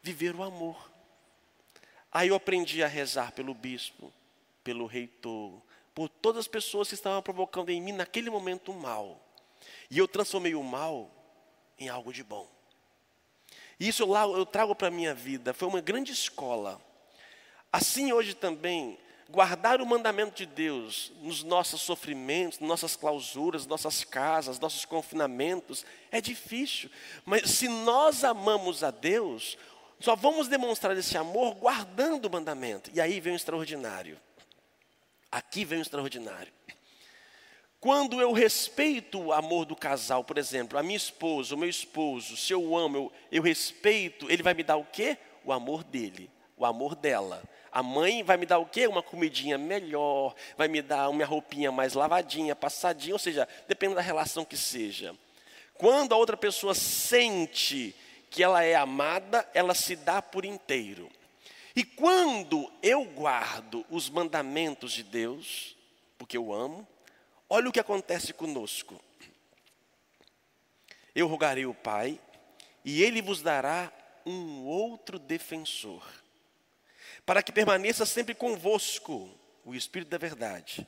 viver 0.01 0.35
o 0.35 0.43
amor. 0.43 0.89
Aí 2.11 2.29
eu 2.29 2.35
aprendi 2.35 2.83
a 2.83 2.88
rezar 2.88 3.31
pelo 3.31 3.53
bispo, 3.53 4.11
pelo 4.63 4.85
reitor, 4.85 5.61
por 5.93 6.09
todas 6.09 6.41
as 6.41 6.47
pessoas 6.47 6.88
que 6.88 6.95
estavam 6.95 7.21
provocando 7.21 7.69
em 7.69 7.81
mim 7.81 7.91
naquele 7.91 8.29
momento 8.29 8.71
o 8.71 8.79
mal. 8.79 9.23
E 9.89 9.97
eu 9.97 10.07
transformei 10.07 10.55
o 10.55 10.63
mal 10.63 11.11
em 11.77 11.89
algo 11.89 12.11
de 12.11 12.23
bom. 12.23 12.49
E 13.79 13.88
isso 13.88 14.03
eu, 14.03 14.38
eu 14.38 14.45
trago 14.45 14.75
para 14.75 14.88
a 14.88 14.91
minha 14.91 15.13
vida, 15.13 15.53
foi 15.53 15.67
uma 15.67 15.81
grande 15.81 16.11
escola. 16.11 16.81
Assim 17.71 18.11
hoje 18.11 18.33
também, 18.33 18.97
guardar 19.29 19.79
o 19.81 19.86
mandamento 19.86 20.36
de 20.36 20.45
Deus 20.45 21.12
nos 21.21 21.43
nossos 21.43 21.81
sofrimentos, 21.81 22.59
nossas 22.59 22.95
clausuras, 22.95 23.65
nossas 23.65 24.03
casas, 24.03 24.59
nossos 24.59 24.86
confinamentos, 24.86 25.86
é 26.12 26.19
difícil. 26.19 26.89
Mas 27.25 27.50
se 27.51 27.67
nós 27.67 28.24
amamos 28.24 28.83
a 28.83 28.91
Deus, 28.91 29.57
só 30.00 30.15
vamos 30.15 30.48
demonstrar 30.48 30.98
esse 30.98 31.17
amor 31.17 31.55
guardando 31.55 32.25
o 32.25 32.31
mandamento. 32.31 32.89
E 32.93 33.00
aí 33.00 33.19
vem 33.19 33.33
o 33.33 33.36
extraordinário. 33.36 34.19
Aqui 35.31 35.63
vem 35.63 35.79
o 35.79 35.81
extraordinário. 35.81 36.51
Quando 37.79 38.19
eu 38.19 38.33
respeito 38.33 39.19
o 39.19 39.31
amor 39.31 39.63
do 39.65 39.75
casal, 39.75 40.24
por 40.24 40.38
exemplo, 40.38 40.77
a 40.77 40.83
minha 40.83 40.98
esposa, 40.98 41.55
o 41.55 41.57
meu 41.57 41.69
esposo, 41.69 42.36
se 42.36 42.51
eu 42.51 42.75
amo, 42.75 42.98
eu, 42.98 43.12
eu 43.31 43.43
respeito, 43.43 44.29
ele 44.29 44.43
vai 44.43 44.53
me 44.53 44.63
dar 44.63 44.75
o 44.75 44.83
quê? 44.83 45.17
O 45.45 45.53
amor 45.53 45.83
dele, 45.83 46.29
o 46.57 46.65
amor 46.65 46.93
dela. 46.95 47.41
A 47.71 47.83
mãe 47.83 48.23
vai 48.23 48.38
me 48.38 48.45
dar 48.45 48.59
o 48.59 48.65
quê? 48.65 48.88
Uma 48.88 49.03
comidinha 49.03 49.57
melhor, 49.57 50.35
vai 50.57 50.67
me 50.67 50.81
dar 50.81 51.09
uma 51.09 51.25
roupinha 51.25 51.71
mais 51.71 51.93
lavadinha, 51.93 52.55
passadinha, 52.55 53.13
ou 53.13 53.19
seja, 53.19 53.47
depende 53.67 53.95
da 53.95 54.01
relação 54.01 54.45
que 54.45 54.57
seja. 54.57 55.15
Quando 55.75 56.13
a 56.13 56.17
outra 56.17 56.35
pessoa 56.35 56.73
sente 56.73 57.95
que 58.29 58.43
ela 58.43 58.63
é 58.63 58.75
amada, 58.75 59.47
ela 59.53 59.73
se 59.73 59.95
dá 59.95 60.21
por 60.21 60.45
inteiro. 60.45 61.09
E 61.75 61.83
quando 61.83 62.71
eu 62.83 63.05
guardo 63.05 63.85
os 63.89 64.09
mandamentos 64.09 64.91
de 64.91 65.03
Deus, 65.03 65.75
porque 66.17 66.35
eu 66.35 66.51
amo, 66.51 66.88
Olha 67.49 67.67
o 67.67 67.71
que 67.71 67.79
acontece 67.79 68.31
conosco. 68.31 69.01
Eu 71.15 71.25
rogarei 71.25 71.65
o 71.65 71.73
Pai, 71.73 72.21
e 72.85 73.01
ele 73.01 73.23
vos 73.23 73.41
dará 73.41 73.91
um 74.23 74.65
outro 74.65 75.17
defensor, 75.17 76.05
para 77.29 77.43
que 77.43 77.51
permaneça 77.51 78.07
sempre 78.07 78.33
convosco 78.33 79.29
o 79.63 79.75
Espírito 79.75 80.09
da 80.09 80.17
Verdade. 80.17 80.88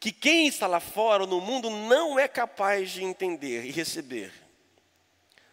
Que 0.00 0.10
quem 0.10 0.46
está 0.46 0.66
lá 0.66 0.80
fora 0.80 1.26
no 1.26 1.38
mundo 1.38 1.68
não 1.68 2.18
é 2.18 2.26
capaz 2.26 2.92
de 2.92 3.04
entender 3.04 3.66
e 3.66 3.70
receber. 3.70 4.32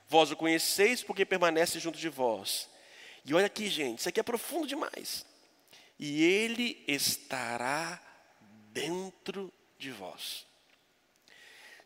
Vós 0.08 0.32
o 0.32 0.38
conheceis 0.38 1.04
porque 1.04 1.26
permanece 1.26 1.78
junto 1.78 2.00
de 2.00 2.08
vós. 2.08 2.70
E 3.26 3.34
olha 3.34 3.48
aqui, 3.48 3.68
gente, 3.68 4.00
isso 4.00 4.08
aqui 4.08 4.18
é 4.18 4.24
profundo 4.24 4.66
demais. 4.66 5.26
E 6.00 6.24
ele 6.24 6.82
estará 6.88 8.02
dentro 8.72 9.52
de 9.78 9.92
vós. 9.92 10.46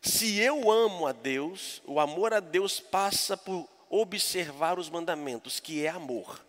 Se 0.00 0.38
eu 0.38 0.70
amo 0.70 1.08
a 1.08 1.12
Deus, 1.12 1.82
o 1.84 1.98
amor 1.98 2.32
a 2.32 2.38
Deus 2.38 2.78
passa 2.78 3.36
por 3.36 3.68
observar 3.88 4.78
os 4.78 4.88
mandamentos, 4.88 5.58
que 5.58 5.84
é 5.84 5.88
amor. 5.88 6.40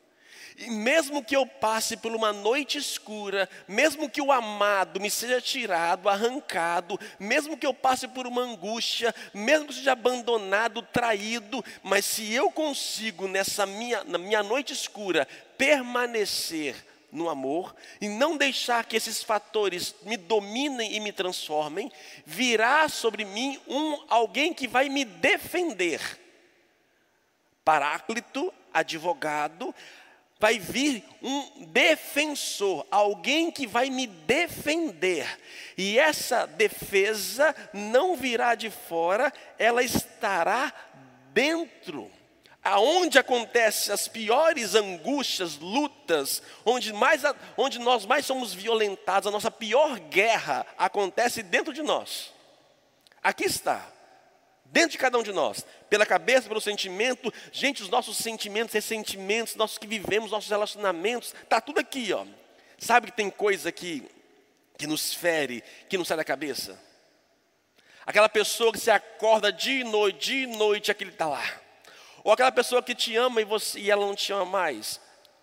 E 0.57 0.69
mesmo 0.69 1.23
que 1.23 1.35
eu 1.35 1.45
passe 1.45 1.97
por 1.97 2.13
uma 2.13 2.31
noite 2.33 2.77
escura, 2.77 3.49
mesmo 3.67 4.09
que 4.09 4.21
o 4.21 4.31
amado 4.31 4.99
me 4.99 5.09
seja 5.09 5.41
tirado, 5.41 6.09
arrancado, 6.09 6.99
mesmo 7.19 7.57
que 7.57 7.65
eu 7.65 7.73
passe 7.73 8.07
por 8.07 8.27
uma 8.27 8.41
angústia, 8.41 9.13
mesmo 9.33 9.67
que 9.67 9.73
seja 9.73 9.93
abandonado, 9.93 10.81
traído, 10.81 11.63
mas 11.81 12.05
se 12.05 12.33
eu 12.33 12.51
consigo 12.51 13.27
nessa 13.27 13.65
minha, 13.65 14.03
na 14.03 14.17
minha 14.17 14.43
noite 14.43 14.73
escura 14.73 15.27
permanecer 15.57 16.75
no 17.11 17.29
amor 17.29 17.75
e 17.99 18.07
não 18.07 18.37
deixar 18.37 18.85
que 18.85 18.95
esses 18.95 19.21
fatores 19.21 19.93
me 20.03 20.15
dominem 20.15 20.93
e 20.93 20.99
me 20.99 21.11
transformem, 21.11 21.91
virá 22.25 22.87
sobre 22.87 23.25
mim 23.25 23.59
um 23.67 23.99
alguém 24.07 24.53
que 24.53 24.67
vai 24.67 24.89
me 24.89 25.03
defender. 25.03 26.19
Paráclito, 27.63 28.51
advogado, 28.73 29.73
vai 30.41 30.57
vir 30.57 31.03
um 31.21 31.65
defensor, 31.67 32.83
alguém 32.89 33.51
que 33.51 33.67
vai 33.67 33.91
me 33.91 34.07
defender. 34.07 35.37
E 35.77 35.99
essa 35.99 36.47
defesa 36.47 37.55
não 37.71 38.15
virá 38.15 38.55
de 38.55 38.71
fora, 38.71 39.31
ela 39.59 39.83
estará 39.83 40.73
dentro. 41.31 42.09
Aonde 42.63 43.19
acontecem 43.19 43.93
as 43.93 44.07
piores 44.07 44.73
angústias, 44.73 45.59
lutas, 45.59 46.41
onde, 46.65 46.91
mais, 46.91 47.21
onde 47.55 47.77
nós 47.77 48.07
mais 48.07 48.25
somos 48.25 48.51
violentados, 48.51 49.27
a 49.27 49.31
nossa 49.31 49.51
pior 49.51 49.99
guerra 49.99 50.65
acontece 50.75 51.43
dentro 51.43 51.71
de 51.71 51.83
nós. 51.83 52.33
Aqui 53.21 53.45
está 53.45 53.87
dentro 54.71 54.91
de 54.91 54.97
cada 54.97 55.17
um 55.17 55.23
de 55.23 55.31
nós, 55.31 55.65
pela 55.89 56.05
cabeça, 56.05 56.47
pelo 56.47 56.61
sentimento. 56.61 57.31
Gente, 57.51 57.83
os 57.83 57.89
nossos 57.89 58.17
sentimentos, 58.17 58.73
ressentimentos, 58.73 59.55
nossos 59.55 59.77
que 59.77 59.85
vivemos, 59.85 60.31
nossos 60.31 60.49
relacionamentos, 60.49 61.35
está 61.43 61.61
tudo 61.61 61.79
aqui, 61.79 62.11
ó. 62.13 62.25
Sabe 62.77 63.07
que 63.07 63.17
tem 63.17 63.29
coisa 63.29 63.71
que, 63.71 64.03
que 64.77 64.87
nos 64.87 65.13
fere, 65.13 65.63
que 65.87 65.97
não 65.97 66.05
sai 66.05 66.17
da 66.17 66.23
cabeça? 66.23 66.81
Aquela 68.05 68.27
pessoa 68.27 68.71
que 68.71 68.79
se 68.79 68.89
acorda 68.89 69.51
dia 69.51 69.81
e 69.81 69.83
noite, 69.83 70.31
dia 70.31 70.43
e 70.45 70.57
noite, 70.57 70.89
aquele 70.89 71.11
está 71.11 71.27
lá. 71.27 71.43
Ou 72.23 72.31
aquela 72.31 72.51
pessoa 72.51 72.81
que 72.81 72.95
te 72.95 73.15
ama 73.15 73.41
e, 73.41 73.45
você, 73.45 73.79
e 73.79 73.91
ela 73.91 74.05
não 74.05 74.15
te 74.15 74.33
ama 74.33 74.45
mais 74.45 74.99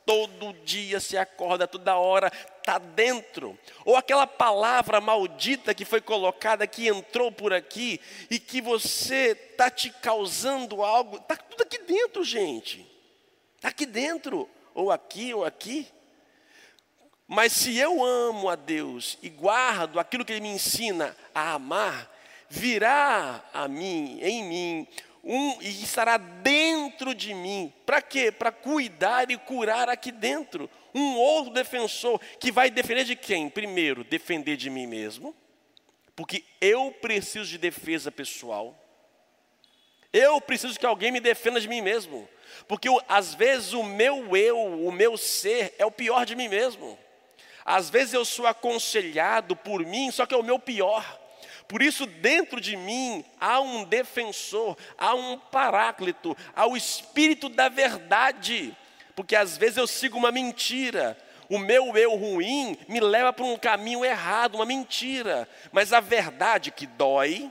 todo 0.09 0.55
dia 0.65 1.01
se 1.01 1.19
acorda, 1.19 1.69
toda 1.69 1.95
hora, 1.97 2.33
está 2.69 2.79
dentro. 2.79 3.59
Ou 3.85 3.97
aquela 3.97 4.27
palavra 4.27 5.01
maldita 5.01 5.75
que 5.75 5.87
foi 5.87 6.03
colocada, 6.03 6.67
que 6.67 6.87
entrou 6.87 7.33
por 7.33 7.53
aqui, 7.53 7.99
e 8.31 8.39
que 8.39 8.61
você 8.61 9.31
está 9.51 9.71
te 9.71 9.91
causando 9.91 10.83
algo, 10.83 11.17
está 11.17 11.37
tudo 11.37 11.63
aqui 11.63 11.79
dentro, 11.79 12.23
gente. 12.23 12.87
Está 13.57 13.69
aqui 13.69 13.87
dentro, 13.87 14.49
ou 14.75 14.93
aqui, 14.93 15.33
ou 15.33 15.45
aqui. 15.45 15.89
Mas 17.27 17.53
se 17.53 17.77
eu 17.77 18.05
amo 18.05 18.49
a 18.49 18.55
Deus 18.55 19.19
e 19.23 19.29
guardo 19.29 19.99
aquilo 19.99 20.25
que 20.25 20.33
Ele 20.33 20.41
me 20.41 20.49
ensina 20.49 21.17
a 21.35 21.55
amar, 21.55 22.15
virá 22.49 23.45
a 23.53 23.67
mim, 23.67 24.19
em 24.23 24.45
mim, 24.45 24.89
um, 25.25 25.61
e 25.61 25.83
estará 25.83 26.17
dentro 26.17 27.15
de 27.15 27.35
mim. 27.35 27.73
Para 27.85 28.01
quê? 28.01 28.31
Para 28.31 28.53
cuidar 28.53 29.31
e 29.31 29.37
curar 29.37 29.89
aqui 29.89 30.11
dentro. 30.11 30.71
Um 30.99 31.17
outro 31.17 31.53
defensor 31.53 32.21
que 32.41 32.51
vai 32.51 32.71
defender 32.71 33.05
de 33.05 33.15
quem? 33.15 33.49
Primeiro, 33.49 34.03
defender 34.03 34.57
de 34.57 34.69
mim 34.69 34.87
mesmo, 34.87 35.35
porque 36.17 36.45
eu 36.61 36.91
preciso 37.01 37.49
de 37.49 37.59
defesa 37.59 38.11
pessoal. 38.11 38.77
Eu 40.13 40.41
preciso 40.41 40.79
que 40.79 40.87
alguém 40.87 41.13
me 41.13 41.21
defenda 41.21 41.61
de 41.61 41.69
mim 41.69 41.81
mesmo, 41.81 42.29
porque 42.67 42.89
às 43.09 43.35
vezes 43.35 43.73
o 43.73 43.83
meu 43.83 44.37
eu, 44.37 44.59
o 44.59 44.91
meu 44.91 45.17
ser 45.17 45.75
é 45.79 45.87
o 45.87 45.91
pior 45.91 46.27
de 46.27 46.35
mim 46.35 46.49
mesmo. 46.49 46.99
Às 47.65 47.91
vezes 47.91 48.15
eu 48.15 48.25
sou 48.25 48.47
aconselhado 48.47 49.55
por 49.55 49.85
mim, 49.85 50.11
só 50.11 50.25
que 50.25 50.35
é 50.35 50.39
o 50.39 50.43
meu 50.43 50.59
pior. 50.59 51.05
Por 51.69 51.83
isso, 51.83 52.07
dentro 52.07 52.61
de 52.61 52.77
mim 52.77 53.23
há 53.39 53.61
um 53.61 53.85
defensor, 53.85 54.77
há 54.97 55.15
um 55.15 55.39
paráclito, 55.39 56.35
há 56.57 56.67
o 56.67 56.77
espírito 56.77 57.51
da 57.51 57.69
verdade. 57.69 58.75
Porque 59.19 59.35
às 59.35 59.57
vezes 59.57 59.79
eu 59.79 59.87
sigo 59.89 60.17
uma 60.17 60.31
mentira, 60.31 61.19
o 61.49 61.59
meu 61.59 61.97
eu 61.97 62.15
ruim 62.15 62.79
me 62.87 63.01
leva 63.01 63.33
para 63.33 63.45
um 63.45 63.57
caminho 63.57 64.05
errado, 64.05 64.55
uma 64.55 64.65
mentira. 64.65 65.49
Mas 65.73 65.93
a 65.93 65.99
verdade 65.99 66.71
que 66.71 66.87
dói, 66.87 67.51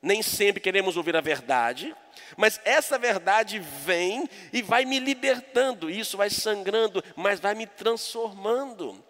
nem 0.00 0.22
sempre 0.22 0.60
queremos 0.60 0.96
ouvir 0.96 1.16
a 1.16 1.20
verdade, 1.20 1.92
mas 2.36 2.60
essa 2.64 2.96
verdade 3.00 3.58
vem 3.58 4.30
e 4.52 4.62
vai 4.62 4.84
me 4.84 5.00
libertando, 5.00 5.90
isso 5.90 6.16
vai 6.16 6.30
sangrando, 6.30 7.02
mas 7.16 7.40
vai 7.40 7.56
me 7.56 7.66
transformando. 7.66 9.04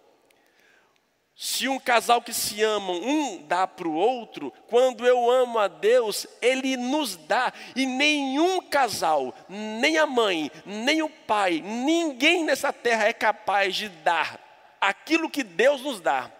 Se 1.43 1.67
um 1.67 1.79
casal 1.79 2.21
que 2.21 2.31
se 2.31 2.61
amam, 2.61 3.01
um 3.01 3.41
dá 3.47 3.65
para 3.65 3.87
o 3.87 3.95
outro, 3.95 4.53
quando 4.67 5.07
eu 5.07 5.27
amo 5.27 5.57
a 5.57 5.67
Deus, 5.67 6.27
Ele 6.39 6.77
nos 6.77 7.15
dá. 7.15 7.51
E 7.75 7.83
nenhum 7.83 8.61
casal, 8.61 9.33
nem 9.49 9.97
a 9.97 10.05
mãe, 10.05 10.51
nem 10.67 11.01
o 11.01 11.09
pai, 11.09 11.59
ninguém 11.65 12.43
nessa 12.43 12.71
terra 12.71 13.05
é 13.05 13.11
capaz 13.11 13.75
de 13.75 13.89
dar 13.89 14.39
aquilo 14.79 15.31
que 15.31 15.41
Deus 15.41 15.81
nos 15.81 15.99
dá. 15.99 16.31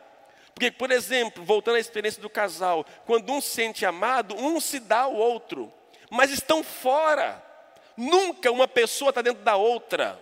Porque, 0.53 0.69
por 0.69 0.91
exemplo, 0.91 1.43
voltando 1.43 1.77
à 1.77 1.79
experiência 1.79 2.21
do 2.21 2.29
casal, 2.29 2.85
quando 3.07 3.33
um 3.33 3.41
se 3.41 3.49
sente 3.49 3.83
amado, 3.83 4.35
um 4.35 4.59
se 4.59 4.79
dá 4.79 4.99
ao 4.99 5.15
outro, 5.15 5.73
mas 6.11 6.29
estão 6.29 6.63
fora. 6.63 7.43
Nunca 7.97 8.51
uma 8.51 8.67
pessoa 8.67 9.09
está 9.09 9.23
dentro 9.23 9.41
da 9.41 9.55
outra. 9.55 10.19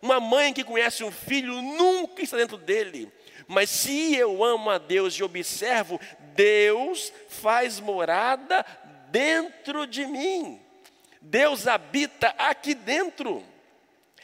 Uma 0.00 0.20
mãe 0.20 0.52
que 0.52 0.62
conhece 0.62 1.02
um 1.02 1.10
filho 1.10 1.60
nunca 1.60 2.22
está 2.22 2.36
dentro 2.36 2.56
dele. 2.56 3.12
Mas 3.46 3.70
se 3.70 4.14
eu 4.14 4.42
amo 4.42 4.70
a 4.70 4.78
Deus 4.78 5.14
e 5.14 5.22
observo, 5.22 6.00
Deus 6.34 7.12
faz 7.28 7.80
morada 7.80 8.64
dentro 9.10 9.86
de 9.86 10.06
mim. 10.06 10.60
Deus 11.20 11.66
habita 11.66 12.28
aqui 12.38 12.74
dentro. 12.74 13.44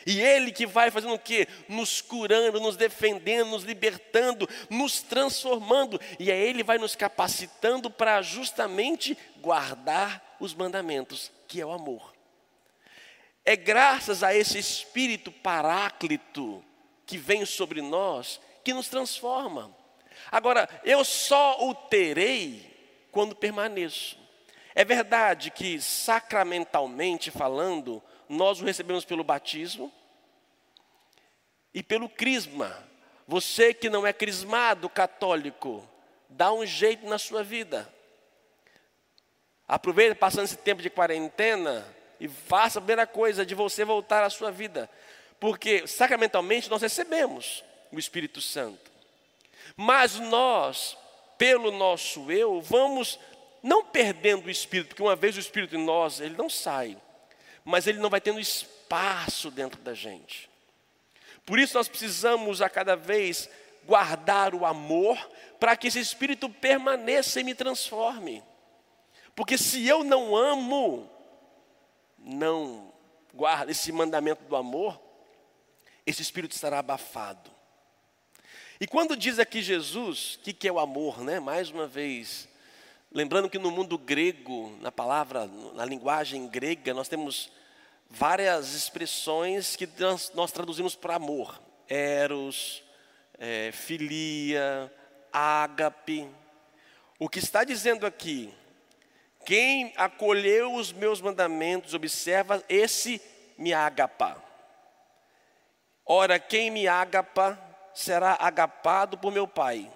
E 0.06 0.20
Ele 0.20 0.50
que 0.50 0.66
vai 0.66 0.90
fazendo 0.90 1.14
o 1.14 1.18
quê? 1.18 1.46
Nos 1.68 2.00
curando, 2.00 2.60
nos 2.60 2.76
defendendo, 2.76 3.50
nos 3.50 3.64
libertando, 3.64 4.48
nos 4.68 5.02
transformando. 5.02 6.00
E 6.18 6.30
aí 6.32 6.40
Ele 6.40 6.62
vai 6.62 6.78
nos 6.78 6.96
capacitando 6.96 7.90
para 7.90 8.22
justamente 8.22 9.16
guardar 9.38 10.36
os 10.40 10.54
mandamentos, 10.54 11.30
que 11.46 11.60
é 11.60 11.66
o 11.66 11.72
amor. 11.72 12.14
É 13.44 13.56
graças 13.56 14.22
a 14.22 14.34
esse 14.34 14.58
Espírito 14.58 15.30
Paráclito 15.30 16.64
que 17.06 17.18
vem 17.18 17.44
sobre 17.44 17.82
nós 17.82 18.40
que 18.64 18.72
nos 18.72 18.88
transforma. 18.88 19.74
Agora, 20.30 20.68
eu 20.84 21.04
só 21.04 21.68
o 21.68 21.74
terei 21.74 22.70
quando 23.10 23.34
permaneço. 23.34 24.18
É 24.74 24.84
verdade 24.84 25.50
que, 25.50 25.80
sacramentalmente 25.80 27.30
falando, 27.30 28.02
nós 28.28 28.60
o 28.60 28.64
recebemos 28.64 29.04
pelo 29.04 29.24
batismo 29.24 29.92
e 31.74 31.82
pelo 31.82 32.08
crisma. 32.08 32.88
Você 33.26 33.74
que 33.74 33.90
não 33.90 34.06
é 34.06 34.12
crismado 34.12 34.88
católico, 34.88 35.88
dá 36.28 36.52
um 36.52 36.64
jeito 36.64 37.06
na 37.06 37.18
sua 37.18 37.42
vida. 37.42 37.92
Aproveita 39.66 40.14
passando 40.14 40.44
esse 40.44 40.56
tempo 40.56 40.82
de 40.82 40.90
quarentena 40.90 41.86
e 42.18 42.28
faça 42.28 42.78
a 42.78 42.82
primeira 42.82 43.06
coisa 43.06 43.46
de 43.46 43.54
você 43.54 43.84
voltar 43.84 44.24
à 44.24 44.30
sua 44.30 44.50
vida. 44.50 44.90
Porque 45.38 45.86
sacramentalmente 45.86 46.68
nós 46.68 46.82
recebemos 46.82 47.64
o 47.92 47.98
Espírito 47.98 48.40
Santo. 48.40 48.90
Mas 49.76 50.18
nós, 50.18 50.96
pelo 51.38 51.70
nosso 51.70 52.30
eu, 52.30 52.60
vamos 52.60 53.18
não 53.62 53.84
perdendo 53.84 54.46
o 54.46 54.50
Espírito, 54.50 54.88
porque 54.88 55.02
uma 55.02 55.16
vez 55.16 55.36
o 55.36 55.40
Espírito 55.40 55.76
em 55.76 55.84
nós, 55.84 56.20
ele 56.20 56.36
não 56.36 56.48
sai, 56.48 56.96
mas 57.64 57.86
ele 57.86 57.98
não 57.98 58.10
vai 58.10 58.20
tendo 58.20 58.40
espaço 58.40 59.50
dentro 59.50 59.80
da 59.82 59.94
gente. 59.94 60.48
Por 61.44 61.58
isso 61.58 61.76
nós 61.76 61.88
precisamos 61.88 62.62
a 62.62 62.68
cada 62.68 62.96
vez 62.96 63.48
guardar 63.84 64.54
o 64.54 64.64
amor, 64.64 65.18
para 65.58 65.76
que 65.76 65.88
esse 65.88 65.98
Espírito 65.98 66.48
permaneça 66.48 67.40
e 67.40 67.44
me 67.44 67.54
transforme. 67.54 68.42
Porque 69.34 69.58
se 69.58 69.86
eu 69.86 70.04
não 70.04 70.36
amo, 70.36 71.10
não 72.18 72.92
guardo 73.34 73.70
esse 73.70 73.92
mandamento 73.92 74.44
do 74.44 74.56
amor, 74.56 75.00
esse 76.06 76.22
Espírito 76.22 76.52
estará 76.52 76.78
abafado. 76.78 77.50
E 78.80 78.86
quando 78.86 79.14
diz 79.14 79.38
aqui 79.38 79.60
Jesus, 79.60 80.36
o 80.36 80.38
que, 80.38 80.54
que 80.54 80.66
é 80.66 80.72
o 80.72 80.78
amor, 80.78 81.20
né? 81.20 81.38
Mais 81.38 81.68
uma 81.68 81.86
vez, 81.86 82.48
lembrando 83.12 83.50
que 83.50 83.58
no 83.58 83.70
mundo 83.70 83.98
grego, 83.98 84.74
na 84.80 84.90
palavra, 84.90 85.46
na 85.74 85.84
linguagem 85.84 86.48
grega, 86.48 86.94
nós 86.94 87.06
temos 87.06 87.52
várias 88.08 88.72
expressões 88.72 89.76
que 89.76 89.86
nós, 90.32 90.50
traduzimos 90.50 90.96
para 90.96 91.16
amor: 91.16 91.60
eros, 91.86 92.82
é, 93.38 93.70
filia, 93.70 94.90
ágape. 95.30 96.26
O 97.18 97.28
que 97.28 97.38
está 97.38 97.64
dizendo 97.64 98.06
aqui 98.06 98.50
Quem 99.44 99.92
acolheu 99.94 100.72
os 100.74 100.90
meus 100.90 101.20
mandamentos, 101.20 101.92
observa, 101.92 102.64
esse 102.66 103.20
me 103.58 103.74
agapa. 103.74 104.42
Ora, 106.06 106.38
quem 106.38 106.70
me 106.70 106.88
agapa 106.88 107.69
será 107.94 108.36
agapado 108.40 109.18
por 109.18 109.32
meu 109.32 109.46
Pai. 109.46 109.90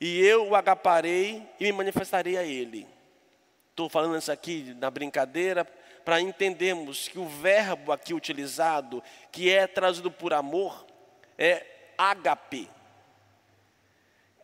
E 0.00 0.20
eu 0.20 0.48
o 0.48 0.56
agaparei 0.56 1.46
e 1.58 1.64
me 1.64 1.72
manifestarei 1.72 2.36
a 2.36 2.42
ele. 2.42 2.86
Estou 3.70 3.88
falando 3.88 4.16
isso 4.16 4.32
aqui 4.32 4.74
na 4.78 4.90
brincadeira 4.90 5.64
para 6.04 6.20
entendermos 6.20 7.08
que 7.08 7.18
o 7.18 7.26
verbo 7.26 7.92
aqui 7.92 8.12
utilizado, 8.14 9.02
que 9.30 9.50
é 9.50 9.66
trazido 9.66 10.10
por 10.10 10.32
amor, 10.32 10.86
é 11.38 11.64
agape. 11.96 12.68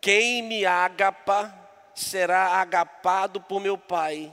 Quem 0.01 0.43
me 0.43 0.65
agapa 0.65 1.55
será 1.95 2.61
agapado 2.61 3.41
por 3.41 3.61
meu 3.61 3.79
Pai, 3.79 4.33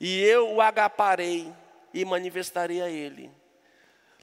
e 0.00 0.22
eu 0.22 0.54
o 0.54 0.60
agaparei 0.60 1.52
e 1.92 2.04
manifestarei 2.04 2.80
a 2.80 2.88
ele. 2.88 3.30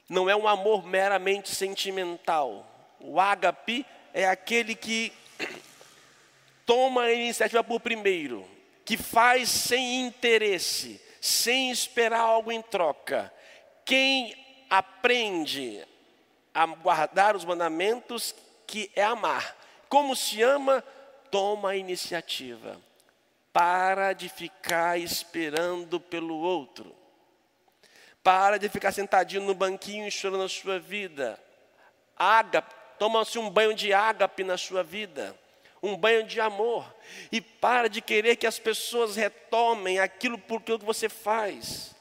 Não 0.08 0.28
é 0.28 0.34
um 0.34 0.48
amor 0.48 0.84
meramente 0.84 1.54
sentimental. 1.54 2.66
O 3.02 3.20
agape 3.20 3.84
é 4.14 4.26
aquele 4.26 4.74
que 4.74 5.12
toma 6.64 7.02
a 7.02 7.12
iniciativa 7.12 7.64
por 7.64 7.80
primeiro, 7.80 8.48
que 8.84 8.96
faz 8.96 9.48
sem 9.48 10.06
interesse, 10.06 11.00
sem 11.20 11.70
esperar 11.70 12.20
algo 12.20 12.52
em 12.52 12.62
troca. 12.62 13.32
Quem 13.84 14.34
aprende 14.70 15.84
a 16.54 16.66
guardar 16.66 17.34
os 17.34 17.44
mandamentos, 17.44 18.34
que 18.66 18.90
é 18.94 19.02
amar. 19.02 19.56
Como 19.88 20.14
se 20.14 20.42
ama, 20.42 20.82
toma 21.30 21.70
a 21.70 21.76
iniciativa. 21.76 22.80
Para 23.52 24.12
de 24.12 24.28
ficar 24.28 24.98
esperando 24.98 26.00
pelo 26.00 26.36
outro. 26.36 26.94
Para 28.22 28.58
de 28.58 28.68
ficar 28.68 28.92
sentadinho 28.92 29.42
no 29.42 29.54
banquinho 29.54 30.10
chorando 30.10 30.44
a 30.44 30.48
sua 30.48 30.78
vida. 30.78 31.38
Ágape, 32.16 32.74
toma-se 32.98 33.38
um 33.38 33.50
banho 33.50 33.74
de 33.74 33.92
ágape 33.92 34.44
na 34.44 34.56
sua 34.56 34.82
vida 34.82 35.36
um 35.82 35.96
banho 35.96 36.22
de 36.22 36.40
amor. 36.40 36.94
E 37.30 37.40
para 37.40 37.88
de 37.88 38.00
querer 38.00 38.36
que 38.36 38.46
as 38.46 38.58
pessoas 38.58 39.16
retomem 39.16 39.98
aquilo 39.98 40.38
por 40.38 40.62
que 40.62 40.76
você 40.78 41.08
faz. 41.08 41.92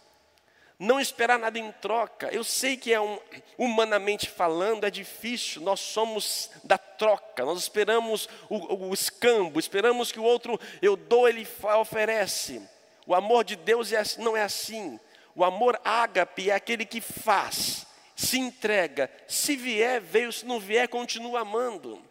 Não 0.78 1.00
esperar 1.00 1.38
nada 1.40 1.58
em 1.58 1.72
troca. 1.74 2.30
Eu 2.32 2.44
sei 2.44 2.78
que 2.78 2.94
é 2.94 3.02
um, 3.02 3.20
humanamente 3.58 4.30
falando, 4.30 4.86
é 4.86 4.90
difícil. 4.90 5.62
Nós 5.62 5.80
somos 5.80 6.50
da 6.64 6.78
troca. 6.78 7.44
Nós 7.44 7.60
esperamos 7.60 8.30
o, 8.50 8.88
o 8.88 8.94
escambo, 8.94 9.60
esperamos 9.60 10.12
que 10.12 10.20
o 10.20 10.24
outro 10.24 10.60
eu 10.82 10.96
dou, 10.96 11.28
ele 11.28 11.48
oferece. 11.80 12.62
O 13.06 13.16
amor 13.16 13.44
de 13.44 13.56
Deus 13.56 13.92
é, 13.92 14.02
não 14.20 14.38
é 14.38 14.44
assim. 14.44 15.00
O 15.36 15.44
amor 15.44 15.80
ágape 15.84 16.50
é 16.50 16.54
aquele 16.54 16.86
que 16.86 17.00
faz, 17.00 17.86
se 18.16 18.40
entrega. 18.40 19.10
Se 19.28 19.56
vier, 19.56 20.02
veio. 20.02 20.32
Se 20.32 20.46
não 20.46 20.60
vier, 20.60 20.88
continua 20.88 21.42
amando. 21.42 22.02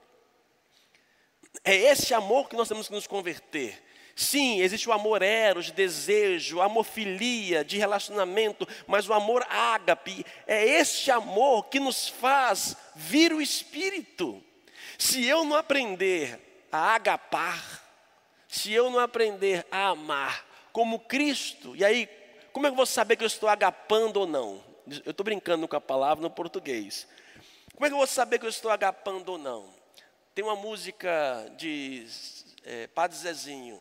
É 1.65 1.75
esse 1.75 2.15
amor 2.15 2.49
que 2.49 2.57
nós 2.57 2.69
temos 2.69 2.89
que 2.89 2.95
nos 2.95 3.07
converter. 3.07 3.83
Sim, 4.15 4.61
existe 4.61 4.89
o 4.89 4.93
amor 4.93 5.23
eros, 5.23 5.67
de 5.67 5.73
desejo, 5.73 6.61
amor 6.61 6.85
filia, 6.85 7.65
de 7.65 7.79
relacionamento, 7.79 8.69
mas 8.87 9.09
o 9.09 9.15
amor 9.15 9.47
ágape 9.49 10.27
é 10.47 10.63
este 10.63 11.11
amor 11.11 11.69
que 11.69 11.81
nos 11.81 12.09
faz 12.09 12.77
vir 12.95 13.33
o 13.33 13.41
Espírito. 13.41 14.43
Se 14.99 15.25
eu 15.25 15.45
não 15.45 15.57
aprender 15.57 16.67
a 16.71 16.95
agapar, 16.95 17.83
se 18.47 18.73
eu 18.73 18.91
não 18.91 18.99
aprender 18.99 19.67
a 19.71 19.89
amar 19.89 20.47
como 20.73 21.01
Cristo, 21.01 21.75
e 21.75 21.85
aí, 21.85 22.07
como 22.53 22.67
é 22.67 22.69
que 22.69 22.75
eu 22.75 22.77
vou 22.77 22.87
saber 22.87 23.17
que 23.17 23.25
eu 23.25 23.27
estou 23.27 23.49
agapando 23.49 24.21
ou 24.21 24.27
não? 24.27 24.70
Eu 25.05 25.11
estou 25.11 25.25
brincando 25.25 25.66
com 25.66 25.77
a 25.77 25.81
palavra 25.81 26.23
no 26.23 26.31
português. 26.31 27.07
Como 27.75 27.87
é 27.87 27.88
que 27.88 27.95
eu 27.95 27.99
vou 27.99 28.07
saber 28.07 28.38
que 28.38 28.47
eu 28.47 28.51
estou 28.51 28.71
agapando 28.71 29.33
ou 29.33 29.38
não? 29.38 29.73
Tem 30.35 30.45
uma 30.45 30.57
música 30.57 31.53
de 31.57 32.07
é, 32.64 32.87
Padre 32.88 33.16
Zezinho. 33.16 33.81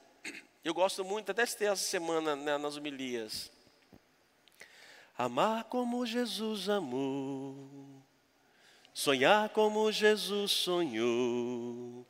Eu 0.64 0.74
gosto 0.74 1.04
muito, 1.06 1.32
até 1.32 1.46
ter 1.46 1.66
essa 1.66 1.84
semana 1.84 2.36
né, 2.36 2.58
nas 2.58 2.76
homilias. 2.76 3.52
Amar 5.18 5.66
como 5.66 6.06
Jesus 6.06 6.70
amou, 6.70 7.68
sonhar 8.94 9.50
como 9.50 9.92
Jesus 9.92 10.52
sonhou, 10.52 12.06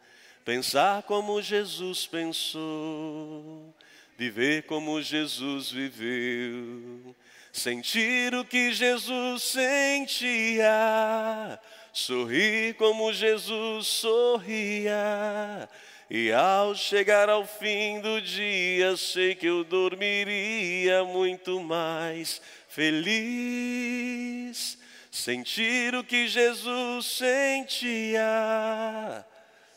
pensar 0.46 1.02
como 1.04 1.42
Jesus 1.42 2.06
pensou, 2.06 3.74
viver 4.20 4.64
como 4.64 5.02
Jesus 5.02 5.72
viveu, 5.72 7.16
sentir 7.54 8.36
o 8.36 8.44
que 8.44 8.74
Jesus 8.74 9.44
sentia 9.44 11.58
sorrir 11.94 12.76
como 12.76 13.14
Jesus 13.14 13.88
sorria. 13.88 15.70
E 16.10 16.34
ao 16.34 16.76
chegar 16.76 17.30
ao 17.30 17.46
fim 17.46 18.02
do 18.02 18.20
dia, 18.20 18.98
sei 18.98 19.36
que 19.36 19.46
eu 19.46 19.64
dormiria 19.64 21.06
muito 21.06 21.62
mais 21.62 22.42
feliz. 22.68 24.78
Sentir 25.12 25.96
o 25.96 26.04
que 26.04 26.28
Jesus 26.28 27.06
sentia, 27.06 28.22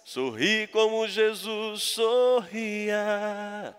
sorrir 0.05 0.69
como 0.69 1.09
Jesus 1.09 1.83
sorria. 1.83 3.75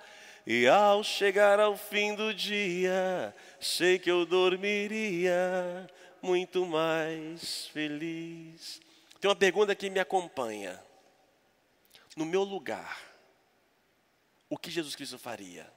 E 0.46 0.68
ao 0.68 1.04
chegar 1.04 1.60
ao 1.60 1.78
fim 1.78 2.16
do 2.16 2.34
dia, 2.34 3.34
sei 3.60 3.98
que 3.98 4.12
eu 4.12 4.26
dormiria 4.26 5.90
muito 6.22 6.66
mais 6.66 7.68
feliz. 7.68 8.82
Tem 9.22 9.30
uma 9.30 9.36
pergunta 9.36 9.74
que 9.74 9.90
me 9.90 10.00
acompanha. 10.00 10.84
No 12.16 12.26
meu 12.26 12.44
lugar, 12.44 13.02
o 14.50 14.58
que 14.58 14.70
Jesus 14.70 14.96
Cristo 14.96 15.18
faria? 15.18 15.72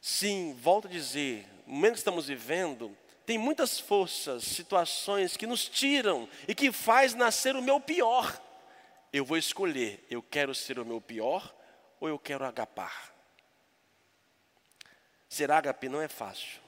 Sim, 0.00 0.56
volto 0.58 0.86
a 0.86 0.90
dizer, 0.90 1.46
no 1.66 1.74
momento 1.74 1.92
que 1.92 1.98
estamos 1.98 2.26
vivendo, 2.28 2.96
tem 3.26 3.36
muitas 3.36 3.78
forças, 3.78 4.44
situações 4.44 5.36
que 5.36 5.46
nos 5.46 5.68
tiram 5.68 6.28
e 6.48 6.54
que 6.54 6.72
faz 6.72 7.12
nascer 7.14 7.54
o 7.54 7.62
meu 7.62 7.78
pior. 7.78 8.40
Eu 9.12 9.24
vou 9.24 9.36
escolher, 9.36 10.04
eu 10.10 10.22
quero 10.22 10.54
ser 10.54 10.78
o 10.78 10.84
meu 10.84 11.00
pior 11.00 11.54
ou 11.98 12.08
eu 12.08 12.18
quero 12.18 12.44
agapar. 12.44 13.14
Ser 15.28 15.50
agape 15.50 15.88
não 15.88 16.00
é 16.00 16.08
fácil 16.08 16.60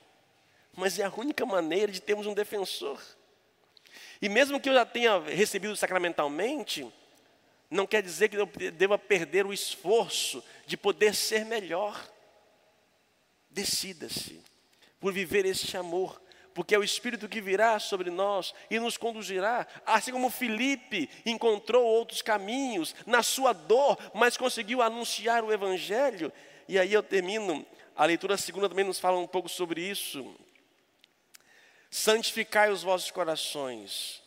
mas 0.75 0.99
é 0.99 1.05
a 1.05 1.11
única 1.11 1.45
maneira 1.45 1.93
de 1.93 2.01
termos 2.01 2.27
um 2.27 2.35
defensor. 2.35 3.01
E 4.21 4.29
mesmo 4.29 4.61
que 4.61 4.69
eu 4.69 4.75
já 4.75 4.87
tenha 4.87 5.19
recebido 5.21 5.77
sacramentalmente, 5.77 6.91
não 7.71 7.87
quer 7.87 8.03
dizer 8.03 8.29
que 8.29 8.37
eu 8.37 8.47
deva 8.73 8.99
perder 8.99 9.45
o 9.45 9.53
esforço 9.53 10.43
de 10.67 10.77
poder 10.77 11.15
ser 11.15 11.45
melhor. 11.45 12.11
Decida-se 13.51 14.41
por 14.99 15.13
viver 15.13 15.45
este 15.45 15.77
amor, 15.77 16.22
porque 16.55 16.75
é 16.75 16.79
o 16.79 16.85
Espírito 16.85 17.29
que 17.29 17.41
virá 17.41 17.79
sobre 17.79 18.11
nós 18.11 18.55
e 18.71 18.79
nos 18.79 18.97
conduzirá, 18.97 19.67
assim 19.87 20.13
como 20.13 20.31
Filipe 20.31 21.09
encontrou 21.25 21.85
outros 21.85 22.23
caminhos 22.23 22.95
na 23.07 23.23
sua 23.23 23.53
dor, 23.53 23.99
mas 24.15 24.37
conseguiu 24.37 24.83
anunciar 24.83 25.45
o 25.45 25.53
Evangelho. 25.53 26.33
E 26.69 26.79
aí 26.79 26.93
eu 26.93 27.03
termino, 27.03 27.67
a 27.97 28.05
leitura 28.05 28.37
segunda 28.37 28.69
também 28.69 28.85
nos 28.85 29.01
fala 29.01 29.19
um 29.19 29.27
pouco 29.27 29.49
sobre 29.49 29.81
isso 29.81 30.35
santificai 31.93 32.71
os 32.71 32.83
vossos 32.83 33.11
corações. 33.11 34.23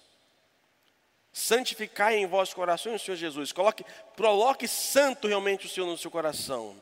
Santificai 1.34 2.18
em 2.18 2.28
vossos 2.28 2.54
corações 2.54 3.02
o 3.02 3.04
Senhor 3.04 3.18
Jesus. 3.18 3.52
Coloque, 3.52 3.84
coloque 4.16 4.68
santo 4.68 5.28
realmente 5.28 5.66
o 5.66 5.70
Senhor 5.70 5.88
no 5.88 5.98
seu 5.98 6.12
coração. 6.12 6.80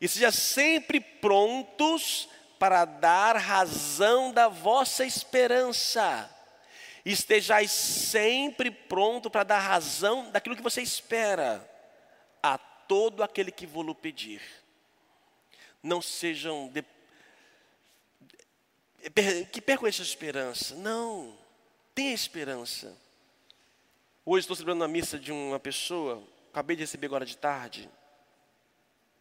E 0.00 0.08
seja 0.08 0.32
sempre 0.32 0.98
prontos 0.98 2.26
para 2.58 2.84
dar 2.84 3.36
razão 3.36 4.32
da 4.32 4.48
vossa 4.48 5.04
esperança. 5.04 6.30
Estejais 7.04 7.70
sempre 7.70 8.70
pronto 8.70 9.30
para 9.30 9.44
dar 9.44 9.58
razão 9.58 10.30
daquilo 10.30 10.56
que 10.56 10.62
você 10.62 10.80
espera 10.80 11.68
a 12.42 12.56
todo 12.56 13.22
aquele 13.22 13.50
que 13.50 13.66
vos 13.66 13.94
pedir. 13.96 14.40
Não 15.82 16.00
sejam 16.00 16.68
de, 16.68 16.82
que 19.52 19.60
percam 19.60 19.86
essa 19.86 20.02
esperança. 20.02 20.74
Não, 20.76 21.36
tenha 21.94 22.14
esperança. 22.14 22.96
Hoje 24.24 24.44
estou 24.44 24.56
celebrando 24.56 24.84
a 24.84 24.88
missa 24.88 25.18
de 25.18 25.30
uma 25.30 25.60
pessoa, 25.60 26.22
acabei 26.50 26.76
de 26.76 26.82
receber 26.82 27.06
agora 27.06 27.26
de 27.26 27.36
tarde, 27.36 27.90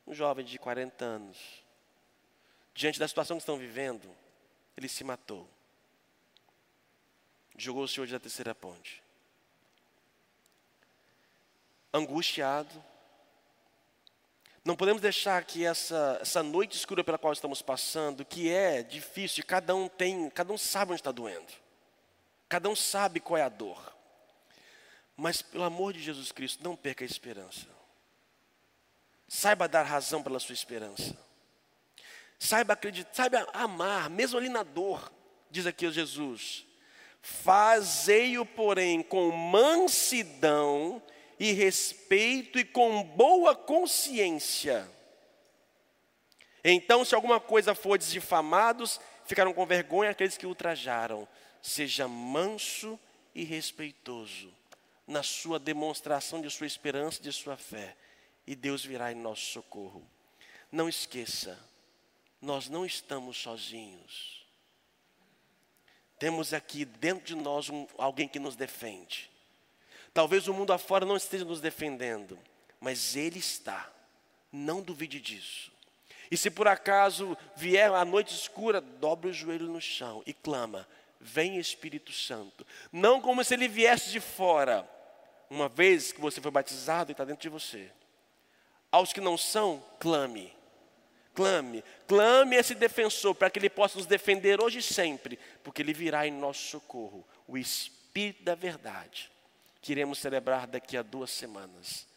um 0.08 0.14
jovem 0.14 0.46
de 0.46 0.58
40 0.58 1.04
anos. 1.04 1.63
Diante 2.74 3.00
da 3.00 3.08
situação 3.08 3.38
que 3.38 3.42
estão 3.42 3.58
vivendo, 3.58 4.10
ele 4.76 4.90
se 4.90 5.04
matou. 5.04 5.48
Jogou-se 7.56 8.00
hoje 8.02 8.14
da 8.14 8.20
terceira 8.20 8.56
ponte. 8.56 9.02
Angustiado, 11.94 12.84
Não 14.66 14.78
podemos 14.78 15.02
deixar 15.02 15.44
que 15.44 15.66
essa, 15.66 16.20
essa 16.22 16.42
noite 16.42 16.78
escura 16.78 17.04
pela 17.04 17.18
qual 17.18 17.34
estamos 17.34 17.62
passando, 17.62 18.24
que 18.24 18.50
é 18.50 18.82
difícil, 18.82 19.44
cada 19.46 19.76
um 19.76 19.90
tem, 19.90 20.30
cada 20.30 20.54
um 20.54 20.58
sabe 20.58 20.94
onde 20.94 21.02
está 21.02 21.12
doendo. 21.12 21.52
Cada 22.48 22.70
um 22.70 22.76
sabe 22.76 23.20
qual 23.20 23.38
é 23.38 23.42
a 23.42 23.50
dor. 23.50 23.94
Mas 25.18 25.42
pelo 25.42 25.66
amor 25.66 25.92
de 25.92 26.02
Jesus 26.02 26.32
Cristo, 26.32 26.64
não 26.64 26.78
perca 26.78 27.04
a 27.04 27.06
esperança. 27.06 27.68
Saiba 29.28 29.68
dar 29.68 29.84
razão 29.84 30.24
pela 30.24 30.40
sua 30.40 30.54
esperança. 30.54 31.18
Saiba 32.44 32.74
acreditar, 32.74 33.14
saiba 33.14 33.48
amar, 33.54 34.10
mesmo 34.10 34.38
ali 34.38 34.50
na 34.50 34.64
dor, 34.64 35.10
diz 35.50 35.66
aqui 35.66 35.90
Jesus. 35.90 36.66
Fazei-o, 37.22 38.46
porém, 38.46 39.02
com 39.02 39.32
mansidão 39.32 41.02
e 41.40 41.54
respeito 41.54 42.60
e 42.60 42.66
com 42.66 43.02
boa 43.02 43.56
consciência. 43.56 44.86
Então, 46.62 47.06
se 47.06 47.16
alguma 47.16 47.40
coisa 47.40 47.74
for 47.74 47.98
difamados, 47.98 49.00
ficaram 49.26 49.54
com 49.54 49.66
vergonha 49.66 50.10
aqueles 50.10 50.36
que 50.36 50.46
ultrajaram. 50.46 51.26
Seja 51.62 52.10
manso 52.10 53.00
e 53.34 53.46
respeitoso 53.46 54.54
na 55.08 55.24
sua 55.24 55.58
demonstração 55.58 56.42
de 56.42 56.50
sua 56.50 56.68
esperança, 56.68 57.24
de 57.24 57.32
sua 57.32 57.56
fé, 57.56 57.96
e 58.46 58.54
Deus 58.54 58.84
virá 58.84 59.14
em 59.14 59.16
nosso 59.16 59.46
socorro. 59.46 60.06
Não 60.70 60.90
esqueça, 60.90 61.58
nós 62.44 62.68
não 62.68 62.86
estamos 62.86 63.38
sozinhos. 63.38 64.46
Temos 66.20 66.54
aqui 66.54 66.84
dentro 66.84 67.24
de 67.26 67.36
nós 67.36 67.70
um, 67.70 67.88
alguém 67.98 68.28
que 68.28 68.38
nos 68.38 68.56
defende. 68.56 69.32
Talvez 70.14 70.48
o 70.48 70.54
mundo 70.54 70.74
afora 70.74 71.06
não 71.06 71.16
esteja 71.16 71.46
nos 71.46 71.62
defendendo, 71.62 72.38
mas 72.80 73.16
Ele 73.16 73.40
está. 73.40 73.90
Não 74.52 74.82
duvide 74.82 75.20
disso. 75.20 75.72
E 76.30 76.38
se 76.38 76.52
por 76.52 76.68
acaso 76.68 77.38
vier 77.56 77.92
a 77.92 78.04
noite 78.04 78.36
escura, 78.36 78.82
dobre 78.82 79.30
o 79.30 79.34
joelho 79.34 79.68
no 79.68 79.82
chão 79.82 80.22
e 80.26 80.34
clama: 80.34 80.88
Vem 81.20 81.58
Espírito 81.58 82.12
Santo. 82.12 82.68
Não 82.92 83.22
como 83.22 83.44
se 83.44 83.54
ele 83.54 83.68
viesse 83.68 84.12
de 84.12 84.20
fora, 84.20 84.88
uma 85.50 85.70
vez 85.70 86.12
que 86.12 86.22
você 86.22 86.42
foi 86.42 86.52
batizado 86.52 87.10
e 87.10 87.14
está 87.14 87.24
dentro 87.24 87.42
de 87.42 87.50
você. 87.50 87.90
Aos 88.92 89.14
que 89.14 89.22
não 89.22 89.38
são, 89.38 89.84
clame. 90.00 90.54
Clame, 91.34 91.84
clame 92.08 92.56
esse 92.56 92.76
defensor 92.76 93.34
para 93.34 93.50
que 93.50 93.58
ele 93.58 93.70
possa 93.70 93.98
nos 93.98 94.06
defender 94.06 94.62
hoje 94.62 94.80
e 94.80 94.84
sempre, 94.84 95.40
porque 95.64 95.82
ele 95.82 95.94
virá 95.94 96.28
em 96.28 96.32
nosso 96.32 96.70
socorro, 96.70 97.26
o 97.48 97.58
Espírito 97.58 98.44
da 98.44 98.54
Verdade 98.54 99.34
que 99.84 99.92
iremos 99.92 100.18
celebrar 100.18 100.66
daqui 100.66 100.96
a 100.96 101.04
duas 101.04 101.30
semanas. 101.30 102.08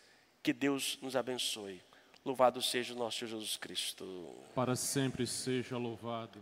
Que 0.40 0.52
Deus 0.52 0.96
nos 1.02 1.16
abençoe. 1.16 1.82
Louvado 2.24 2.62
seja 2.62 2.94
o 2.94 2.96
nosso 2.96 3.26
Jesus 3.26 3.56
Cristo. 3.56 4.36
Para 4.54 4.76
sempre 4.76 5.26
seja 5.26 5.76
louvado. 5.76 6.38